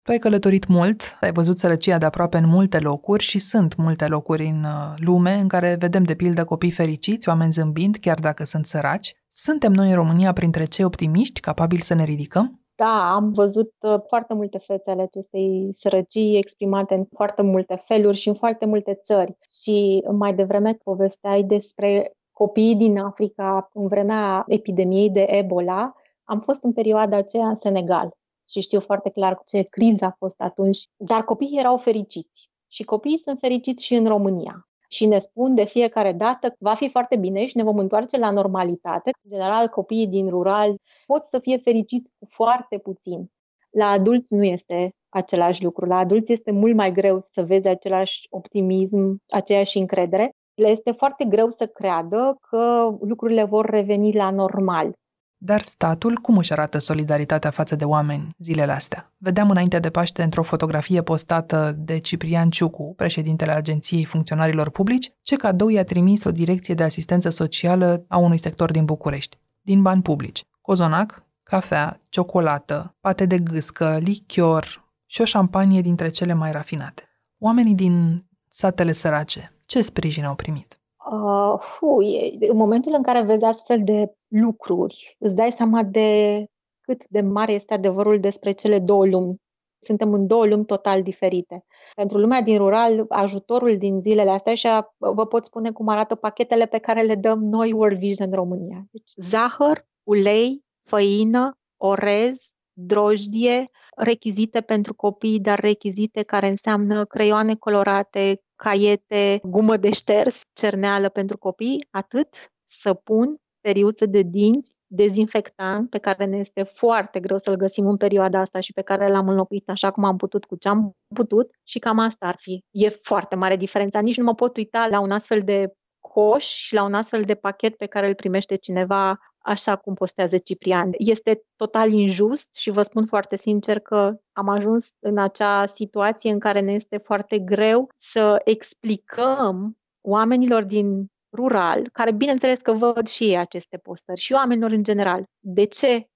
Tu 0.02 0.12
ai 0.12 0.18
călătorit 0.18 0.66
mult, 0.66 1.16
ai 1.20 1.32
văzut 1.32 1.58
sărăcia 1.58 1.98
de 1.98 2.04
aproape 2.04 2.36
în 2.36 2.48
multe 2.48 2.78
locuri 2.78 3.22
și 3.22 3.38
sunt 3.38 3.76
multe 3.76 4.06
locuri 4.06 4.46
în 4.46 4.64
uh, 4.64 4.94
lume 4.96 5.34
în 5.34 5.48
care 5.48 5.76
vedem 5.78 6.04
de 6.04 6.14
pildă 6.14 6.44
copii 6.44 6.70
fericiți, 6.70 7.28
oameni 7.28 7.52
zâmbind, 7.52 7.96
chiar 7.96 8.20
dacă 8.20 8.44
sunt 8.44 8.66
săraci. 8.66 9.14
Suntem 9.28 9.72
noi 9.72 9.88
în 9.88 9.94
România 9.94 10.32
printre 10.32 10.64
cei 10.64 10.84
optimiști 10.84 11.40
capabili 11.40 11.82
să 11.82 11.94
ne 11.94 12.04
ridicăm? 12.04 12.65
Da, 12.78 13.14
am 13.14 13.32
văzut 13.32 13.72
uh, 13.80 14.00
foarte 14.06 14.34
multe 14.34 14.58
fețe 14.58 14.90
ale 14.90 15.02
acestei 15.02 15.68
sărăcii 15.70 16.36
exprimate 16.36 16.94
în 16.94 17.04
foarte 17.04 17.42
multe 17.42 17.74
feluri 17.74 18.16
și 18.16 18.28
în 18.28 18.34
foarte 18.34 18.66
multe 18.66 18.94
țări. 18.94 19.36
Și 19.48 20.04
mai 20.10 20.34
devreme 20.34 20.74
povesteai 20.84 21.42
despre 21.42 22.12
copiii 22.32 22.76
din 22.76 22.98
Africa 22.98 23.70
în 23.72 23.86
vremea 23.86 24.44
epidemiei 24.46 25.10
de 25.10 25.26
Ebola. 25.28 25.92
Am 26.24 26.40
fost 26.40 26.62
în 26.62 26.72
perioada 26.72 27.16
aceea 27.16 27.48
în 27.48 27.54
Senegal 27.54 28.10
și 28.48 28.60
știu 28.60 28.80
foarte 28.80 29.10
clar 29.10 29.42
ce 29.44 29.62
criză 29.62 30.04
a 30.04 30.14
fost 30.18 30.40
atunci, 30.40 30.88
dar 30.96 31.24
copiii 31.24 31.58
erau 31.58 31.76
fericiți. 31.76 32.50
Și 32.66 32.84
copiii 32.84 33.18
sunt 33.18 33.38
fericiți 33.38 33.84
și 33.84 33.94
în 33.94 34.06
România 34.06 34.68
și 34.88 35.06
ne 35.06 35.18
spun 35.18 35.54
de 35.54 35.64
fiecare 35.64 36.12
dată 36.12 36.48
că 36.48 36.56
va 36.58 36.74
fi 36.74 36.88
foarte 36.88 37.16
bine 37.16 37.46
și 37.46 37.56
ne 37.56 37.62
vom 37.62 37.78
întoarce 37.78 38.18
la 38.18 38.30
normalitate. 38.30 39.10
În 39.22 39.30
general, 39.30 39.68
copiii 39.68 40.06
din 40.06 40.28
rural 40.28 40.76
pot 41.06 41.24
să 41.24 41.38
fie 41.38 41.56
fericiți 41.56 42.10
cu 42.18 42.26
foarte 42.26 42.78
puțin. 42.78 43.30
La 43.70 43.90
adulți 43.90 44.34
nu 44.34 44.44
este 44.44 44.94
același 45.08 45.62
lucru. 45.62 45.86
La 45.86 45.96
adulți 45.96 46.32
este 46.32 46.52
mult 46.52 46.74
mai 46.74 46.92
greu 46.92 47.18
să 47.20 47.42
vezi 47.42 47.68
același 47.68 48.26
optimism, 48.30 49.22
aceeași 49.28 49.78
încredere. 49.78 50.30
Le 50.54 50.68
este 50.68 50.90
foarte 50.90 51.24
greu 51.24 51.50
să 51.50 51.66
creadă 51.66 52.38
că 52.40 52.96
lucrurile 53.00 53.44
vor 53.44 53.66
reveni 53.66 54.12
la 54.12 54.30
normal. 54.30 54.96
Dar 55.38 55.62
statul 55.62 56.14
cum 56.14 56.36
își 56.36 56.52
arată 56.52 56.78
solidaritatea 56.78 57.50
față 57.50 57.76
de 57.76 57.84
oameni 57.84 58.28
zilele 58.38 58.72
astea? 58.72 59.12
Vedeam 59.16 59.50
înainte 59.50 59.78
de 59.78 59.90
Paște 59.90 60.22
într-o 60.22 60.42
fotografie 60.42 61.02
postată 61.02 61.74
de 61.78 61.98
Ciprian 61.98 62.50
Ciucu, 62.50 62.94
președintele 62.96 63.52
Agenției 63.52 64.04
Funcționarilor 64.04 64.70
Publici, 64.70 65.12
ce 65.22 65.36
cadou 65.36 65.68
i-a 65.68 65.84
trimis 65.84 66.24
o 66.24 66.30
direcție 66.30 66.74
de 66.74 66.82
asistență 66.82 67.28
socială 67.28 68.04
a 68.08 68.16
unui 68.16 68.38
sector 68.38 68.70
din 68.70 68.84
București, 68.84 69.38
din 69.62 69.82
bani 69.82 70.02
publici. 70.02 70.44
Cozonac, 70.60 71.24
cafea, 71.42 72.00
ciocolată, 72.08 72.96
pate 73.00 73.26
de 73.26 73.38
gâscă, 73.38 73.98
lichior 74.00 74.84
și 75.06 75.20
o 75.20 75.24
șampanie 75.24 75.80
dintre 75.80 76.08
cele 76.08 76.32
mai 76.32 76.52
rafinate. 76.52 77.02
Oamenii 77.38 77.74
din 77.74 78.24
satele 78.48 78.92
sărace, 78.92 79.52
ce 79.66 79.82
sprijin 79.82 80.24
au 80.24 80.34
primit? 80.34 80.80
Uh, 81.10 81.58
fu, 81.60 82.02
e, 82.02 82.50
în 82.50 82.56
momentul 82.56 82.92
în 82.96 83.02
care 83.02 83.22
vezi 83.22 83.44
astfel 83.44 83.80
de 83.84 84.15
lucruri, 84.28 85.16
îți 85.18 85.34
dai 85.34 85.52
seama 85.52 85.82
de 85.82 86.44
cât 86.80 87.08
de 87.08 87.20
mare 87.20 87.52
este 87.52 87.74
adevărul 87.74 88.20
despre 88.20 88.52
cele 88.52 88.78
două 88.78 89.06
lumi. 89.06 89.36
Suntem 89.78 90.12
în 90.12 90.26
două 90.26 90.46
lumi 90.46 90.64
total 90.64 91.02
diferite. 91.02 91.64
Pentru 91.94 92.18
lumea 92.18 92.42
din 92.42 92.56
rural, 92.56 93.04
ajutorul 93.08 93.78
din 93.78 94.00
zilele 94.00 94.30
astea, 94.30 94.54
și 94.54 94.68
vă 94.96 95.26
pot 95.26 95.44
spune 95.44 95.70
cum 95.70 95.88
arată 95.88 96.14
pachetele 96.14 96.66
pe 96.66 96.78
care 96.78 97.02
le 97.02 97.14
dăm 97.14 97.38
noi 97.44 97.72
World 97.72 97.98
Vision 97.98 98.32
România. 98.32 98.86
Deci, 98.90 99.12
zahăr, 99.16 99.86
ulei, 100.02 100.64
făină, 100.82 101.58
orez, 101.76 102.48
drojdie, 102.72 103.70
rechizite 103.96 104.60
pentru 104.60 104.94
copii, 104.94 105.40
dar 105.40 105.58
rechizite 105.58 106.22
care 106.22 106.48
înseamnă 106.48 107.04
creioane 107.04 107.54
colorate, 107.54 108.42
caiete, 108.56 109.40
gumă 109.42 109.76
de 109.76 109.90
șters, 109.90 110.40
cerneală 110.52 111.08
pentru 111.08 111.38
copii, 111.38 111.86
atât, 111.90 112.34
săpun, 112.64 113.36
periuță 113.66 114.06
de 114.06 114.22
dinți, 114.22 114.74
dezinfectant 114.86 115.90
pe 115.90 115.98
care 115.98 116.24
ne 116.24 116.36
este 116.36 116.62
foarte 116.62 117.20
greu 117.20 117.38
să-l 117.38 117.56
găsim 117.56 117.86
în 117.86 117.96
perioada 117.96 118.40
asta 118.40 118.60
și 118.60 118.72
pe 118.72 118.82
care 118.82 119.08
l-am 119.08 119.28
înlocuit 119.28 119.68
așa 119.68 119.90
cum 119.90 120.04
am 120.04 120.16
putut 120.16 120.44
cu 120.44 120.56
ce 120.56 120.68
am 120.68 120.92
putut 121.14 121.50
și 121.62 121.78
cam 121.78 121.98
asta 121.98 122.26
ar 122.26 122.36
fi. 122.38 122.64
E 122.70 122.88
foarte 122.88 123.36
mare 123.36 123.56
diferența. 123.56 124.00
Nici 124.00 124.16
nu 124.16 124.24
mă 124.24 124.34
pot 124.34 124.56
uita 124.56 124.86
la 124.90 125.00
un 125.00 125.10
astfel 125.10 125.42
de 125.42 125.72
coș 126.00 126.44
și 126.44 126.74
la 126.74 126.84
un 126.84 126.94
astfel 126.94 127.22
de 127.22 127.34
pachet 127.34 127.76
pe 127.76 127.86
care 127.86 128.08
îl 128.08 128.14
primește 128.14 128.56
cineva 128.56 129.18
așa 129.38 129.76
cum 129.76 129.94
postează 129.94 130.38
Ciprian. 130.38 130.90
Este 130.92 131.42
total 131.56 131.92
injust 131.92 132.56
și 132.56 132.70
vă 132.70 132.82
spun 132.82 133.06
foarte 133.06 133.36
sincer 133.36 133.78
că 133.78 134.16
am 134.32 134.48
ajuns 134.48 134.88
în 134.98 135.18
acea 135.18 135.66
situație 135.66 136.30
în 136.30 136.38
care 136.38 136.60
ne 136.60 136.72
este 136.72 136.96
foarte 136.96 137.38
greu 137.38 137.88
să 137.94 138.40
explicăm 138.44 139.78
oamenilor 140.00 140.64
din 140.64 141.06
rural, 141.36 141.88
care 141.92 142.12
bineînțeles 142.12 142.58
că 142.60 142.72
văd 142.72 143.06
și 143.06 143.24
ei 143.24 143.38
aceste 143.38 143.76
postări 143.76 144.20
și 144.20 144.32
oamenilor 144.32 144.70
în 144.70 144.82
general, 144.82 145.24
de 145.40 145.64
ce 145.64 146.06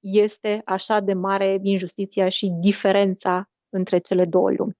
este 0.00 0.62
așa 0.64 1.00
de 1.00 1.12
mare 1.12 1.58
injustiția 1.62 2.28
și 2.28 2.48
diferența 2.60 3.48
între 3.68 3.98
cele 3.98 4.24
două 4.24 4.50
lumi. 4.50 4.76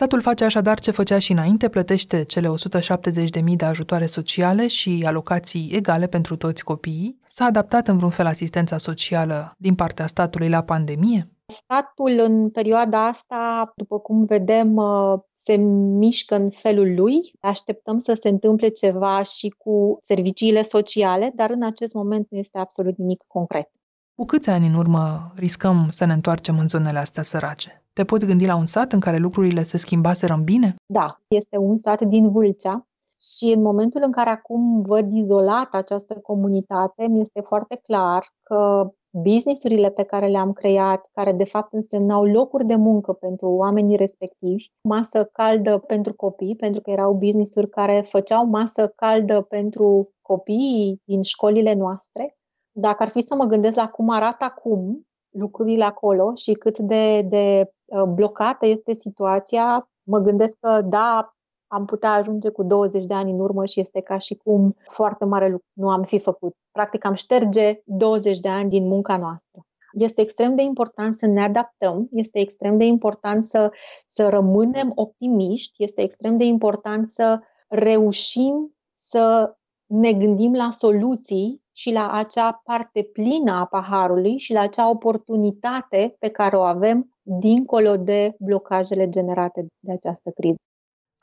Statul 0.00 0.20
face 0.20 0.44
așadar 0.44 0.80
ce 0.80 0.90
făcea 0.90 1.18
și 1.18 1.32
înainte, 1.32 1.68
plătește 1.68 2.22
cele 2.22 2.48
170.000 2.48 3.56
de 3.56 3.64
ajutoare 3.64 4.06
sociale 4.06 4.66
și 4.66 5.02
alocații 5.06 5.70
egale 5.72 6.06
pentru 6.06 6.36
toți 6.36 6.64
copiii. 6.64 7.20
S-a 7.26 7.44
adaptat 7.44 7.88
în 7.88 7.96
vreun 7.96 8.10
fel 8.10 8.26
asistența 8.26 8.76
socială 8.76 9.54
din 9.58 9.74
partea 9.74 10.06
statului 10.06 10.48
la 10.48 10.62
pandemie? 10.62 11.28
Statul 11.50 12.18
în 12.18 12.50
perioada 12.50 13.06
asta, 13.06 13.72
după 13.76 13.98
cum 13.98 14.24
vedem, 14.24 14.76
uh, 14.76 15.18
se 15.34 15.54
mișcă 15.56 16.34
în 16.34 16.50
felul 16.50 16.94
lui. 16.94 17.32
Așteptăm 17.40 17.98
să 17.98 18.14
se 18.14 18.28
întâmple 18.28 18.68
ceva 18.68 19.22
și 19.22 19.54
cu 19.58 19.98
serviciile 20.00 20.62
sociale, 20.62 21.32
dar 21.34 21.50
în 21.50 21.62
acest 21.62 21.94
moment 21.94 22.26
nu 22.30 22.38
este 22.38 22.58
absolut 22.58 22.96
nimic 22.96 23.24
concret. 23.26 23.70
Cu 24.14 24.24
câți 24.24 24.50
ani 24.50 24.66
în 24.66 24.74
urmă 24.74 25.32
riscăm 25.34 25.86
să 25.90 26.04
ne 26.04 26.12
întoarcem 26.12 26.58
în 26.58 26.68
zonele 26.68 26.98
astea 26.98 27.22
sărace? 27.22 27.84
Te 27.92 28.04
poți 28.04 28.26
gândi 28.26 28.46
la 28.46 28.56
un 28.56 28.66
sat 28.66 28.92
în 28.92 29.00
care 29.00 29.16
lucrurile 29.16 29.62
se 29.62 29.76
schimbaseră 29.76 30.32
în 30.32 30.44
bine? 30.44 30.74
Da, 30.86 31.20
este 31.28 31.56
un 31.56 31.76
sat 31.76 32.02
din 32.02 32.30
Vâlcea 32.30 32.86
și 33.20 33.52
în 33.56 33.62
momentul 33.62 34.02
în 34.04 34.12
care 34.12 34.30
acum 34.30 34.82
văd 34.82 35.12
izolată 35.12 35.76
această 35.76 36.14
comunitate, 36.14 37.06
mi 37.08 37.20
este 37.20 37.40
foarte 37.40 37.80
clar 37.86 38.34
că 38.42 38.90
businessurile 39.10 39.90
pe 39.90 40.02
care 40.02 40.26
le-am 40.26 40.52
creat, 40.52 41.08
care 41.12 41.32
de 41.32 41.44
fapt 41.44 41.72
însemnau 41.72 42.24
locuri 42.24 42.64
de 42.64 42.74
muncă 42.74 43.12
pentru 43.12 43.48
oamenii 43.48 43.96
respectivi, 43.96 44.70
masă 44.88 45.24
caldă 45.24 45.78
pentru 45.78 46.14
copii, 46.14 46.56
pentru 46.56 46.80
că 46.80 46.90
erau 46.90 47.12
businessuri 47.12 47.68
care 47.68 48.00
făceau 48.00 48.46
masă 48.46 48.88
caldă 48.88 49.40
pentru 49.40 50.10
copiii 50.22 51.00
din 51.04 51.22
școlile 51.22 51.74
noastre. 51.74 52.36
Dacă 52.72 53.02
ar 53.02 53.08
fi 53.08 53.22
să 53.22 53.34
mă 53.34 53.44
gândesc 53.44 53.76
la 53.76 53.88
cum 53.88 54.10
arată 54.10 54.44
acum 54.44 55.06
lucrurile 55.30 55.84
acolo 55.84 56.32
și 56.34 56.52
cât 56.52 56.78
de, 56.78 57.22
de 57.22 57.72
uh, 57.84 58.02
blocată 58.02 58.66
este 58.66 58.94
situația, 58.94 59.90
mă 60.02 60.18
gândesc 60.18 60.56
că 60.60 60.80
da, 60.84 61.34
am 61.72 61.84
putea 61.84 62.12
ajunge 62.12 62.48
cu 62.48 62.62
20 62.62 63.04
de 63.04 63.14
ani 63.14 63.30
în 63.30 63.40
urmă 63.40 63.64
și 63.66 63.80
este 63.80 64.00
ca 64.00 64.18
și 64.18 64.34
cum 64.34 64.76
foarte 64.86 65.24
mare 65.24 65.48
lucru 65.48 65.66
nu 65.72 65.90
am 65.90 66.02
fi 66.02 66.18
făcut. 66.18 66.54
Practic 66.72 67.04
am 67.04 67.14
șterge 67.14 67.80
20 67.84 68.38
de 68.38 68.48
ani 68.48 68.68
din 68.68 68.86
munca 68.86 69.16
noastră. 69.16 69.60
Este 69.92 70.20
extrem 70.20 70.54
de 70.54 70.62
important 70.62 71.14
să 71.14 71.26
ne 71.26 71.40
adaptăm, 71.40 72.08
este 72.12 72.38
extrem 72.38 72.78
de 72.78 72.84
important 72.84 73.42
să, 73.42 73.72
să 74.06 74.28
rămânem 74.28 74.92
optimiști, 74.94 75.82
este 75.82 76.02
extrem 76.02 76.36
de 76.36 76.44
important 76.44 77.08
să 77.08 77.40
reușim 77.68 78.74
să 78.90 79.54
ne 79.86 80.12
gândim 80.12 80.54
la 80.54 80.70
soluții 80.70 81.62
și 81.72 81.92
la 81.92 82.10
acea 82.12 82.60
parte 82.64 83.02
plină 83.02 83.52
a 83.52 83.64
paharului 83.64 84.38
și 84.38 84.52
la 84.52 84.60
acea 84.60 84.90
oportunitate 84.90 86.16
pe 86.18 86.28
care 86.28 86.56
o 86.56 86.60
avem 86.60 87.18
dincolo 87.22 87.96
de 87.96 88.34
blocajele 88.38 89.08
generate 89.08 89.66
de 89.78 89.92
această 89.92 90.30
criză. 90.30 90.60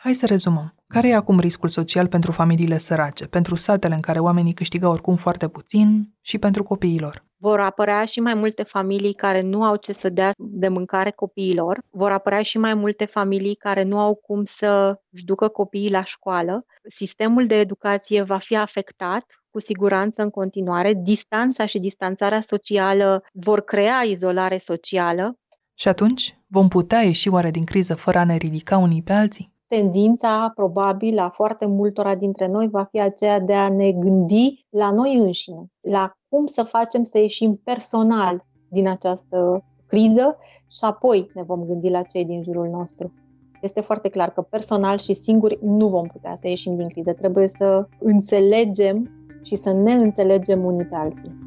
Hai 0.07 0.15
să 0.15 0.25
rezumăm. 0.25 0.75
Care 0.87 1.07
e 1.09 1.15
acum 1.15 1.39
riscul 1.39 1.69
social 1.69 2.07
pentru 2.07 2.31
familiile 2.31 2.77
sărace, 2.77 3.25
pentru 3.25 3.55
satele 3.55 3.93
în 3.93 3.99
care 3.99 4.19
oamenii 4.19 4.53
câștigă 4.53 4.87
oricum 4.87 5.15
foarte 5.15 5.47
puțin 5.47 6.13
și 6.21 6.37
pentru 6.37 6.63
copiilor? 6.63 7.25
Vor 7.37 7.59
apărea 7.59 8.05
și 8.05 8.19
mai 8.19 8.33
multe 8.33 8.63
familii 8.63 9.13
care 9.13 9.41
nu 9.41 9.63
au 9.63 9.75
ce 9.75 9.93
să 9.93 10.09
dea 10.09 10.31
de 10.37 10.67
mâncare 10.67 11.11
copiilor, 11.11 11.79
vor 11.89 12.11
apărea 12.11 12.41
și 12.41 12.57
mai 12.57 12.73
multe 12.73 13.05
familii 13.05 13.55
care 13.55 13.83
nu 13.83 13.99
au 13.99 14.15
cum 14.15 14.45
să 14.45 14.99
își 15.09 15.25
ducă 15.25 15.47
copiii 15.47 15.91
la 15.91 16.03
școală. 16.03 16.65
Sistemul 16.95 17.47
de 17.47 17.59
educație 17.59 18.21
va 18.21 18.37
fi 18.37 18.55
afectat 18.55 19.25
cu 19.49 19.59
siguranță 19.59 20.21
în 20.21 20.29
continuare. 20.29 20.93
Distanța 21.03 21.65
și 21.65 21.79
distanțarea 21.79 22.41
socială 22.41 23.23
vor 23.33 23.61
crea 23.61 24.01
izolare 24.03 24.57
socială. 24.57 25.39
Și 25.73 25.87
atunci 25.87 26.39
vom 26.47 26.67
putea 26.67 27.01
ieși 27.01 27.29
oare 27.29 27.51
din 27.51 27.63
criză 27.63 27.95
fără 27.95 28.17
a 28.17 28.23
ne 28.23 28.35
ridica 28.35 28.77
unii 28.77 29.03
pe 29.03 29.13
alții? 29.13 29.55
Tendința 29.67 30.51
probabil 30.55 31.17
a 31.19 31.29
foarte 31.29 31.65
multora 31.65 32.15
dintre 32.15 32.47
noi 32.47 32.67
va 32.67 32.83
fi 32.83 32.99
aceea 32.99 33.39
de 33.39 33.53
a 33.53 33.69
ne 33.69 33.91
gândi 33.91 34.65
la 34.69 34.91
noi 34.91 35.15
înșine, 35.17 35.71
la 35.81 36.17
cum 36.29 36.45
să 36.45 36.63
facem 36.63 37.03
să 37.03 37.17
ieșim 37.17 37.61
personal 37.63 38.45
din 38.69 38.87
această 38.87 39.63
criză 39.87 40.37
și 40.67 40.79
apoi 40.85 41.31
ne 41.33 41.43
vom 41.43 41.65
gândi 41.65 41.89
la 41.89 42.01
cei 42.01 42.25
din 42.25 42.43
jurul 42.43 42.67
nostru. 42.67 43.13
Este 43.61 43.81
foarte 43.81 44.09
clar 44.09 44.29
că 44.29 44.41
personal 44.41 44.97
și 44.97 45.13
singuri 45.13 45.59
nu 45.61 45.87
vom 45.87 46.07
putea 46.07 46.35
să 46.35 46.47
ieșim 46.47 46.75
din 46.75 46.87
criză. 46.87 47.13
Trebuie 47.13 47.47
să 47.47 47.87
înțelegem 47.99 49.09
și 49.41 49.55
să 49.55 49.71
ne 49.71 49.93
înțelegem 49.93 50.65
unii 50.65 50.85
pe 50.85 50.95
alții. 50.95 51.46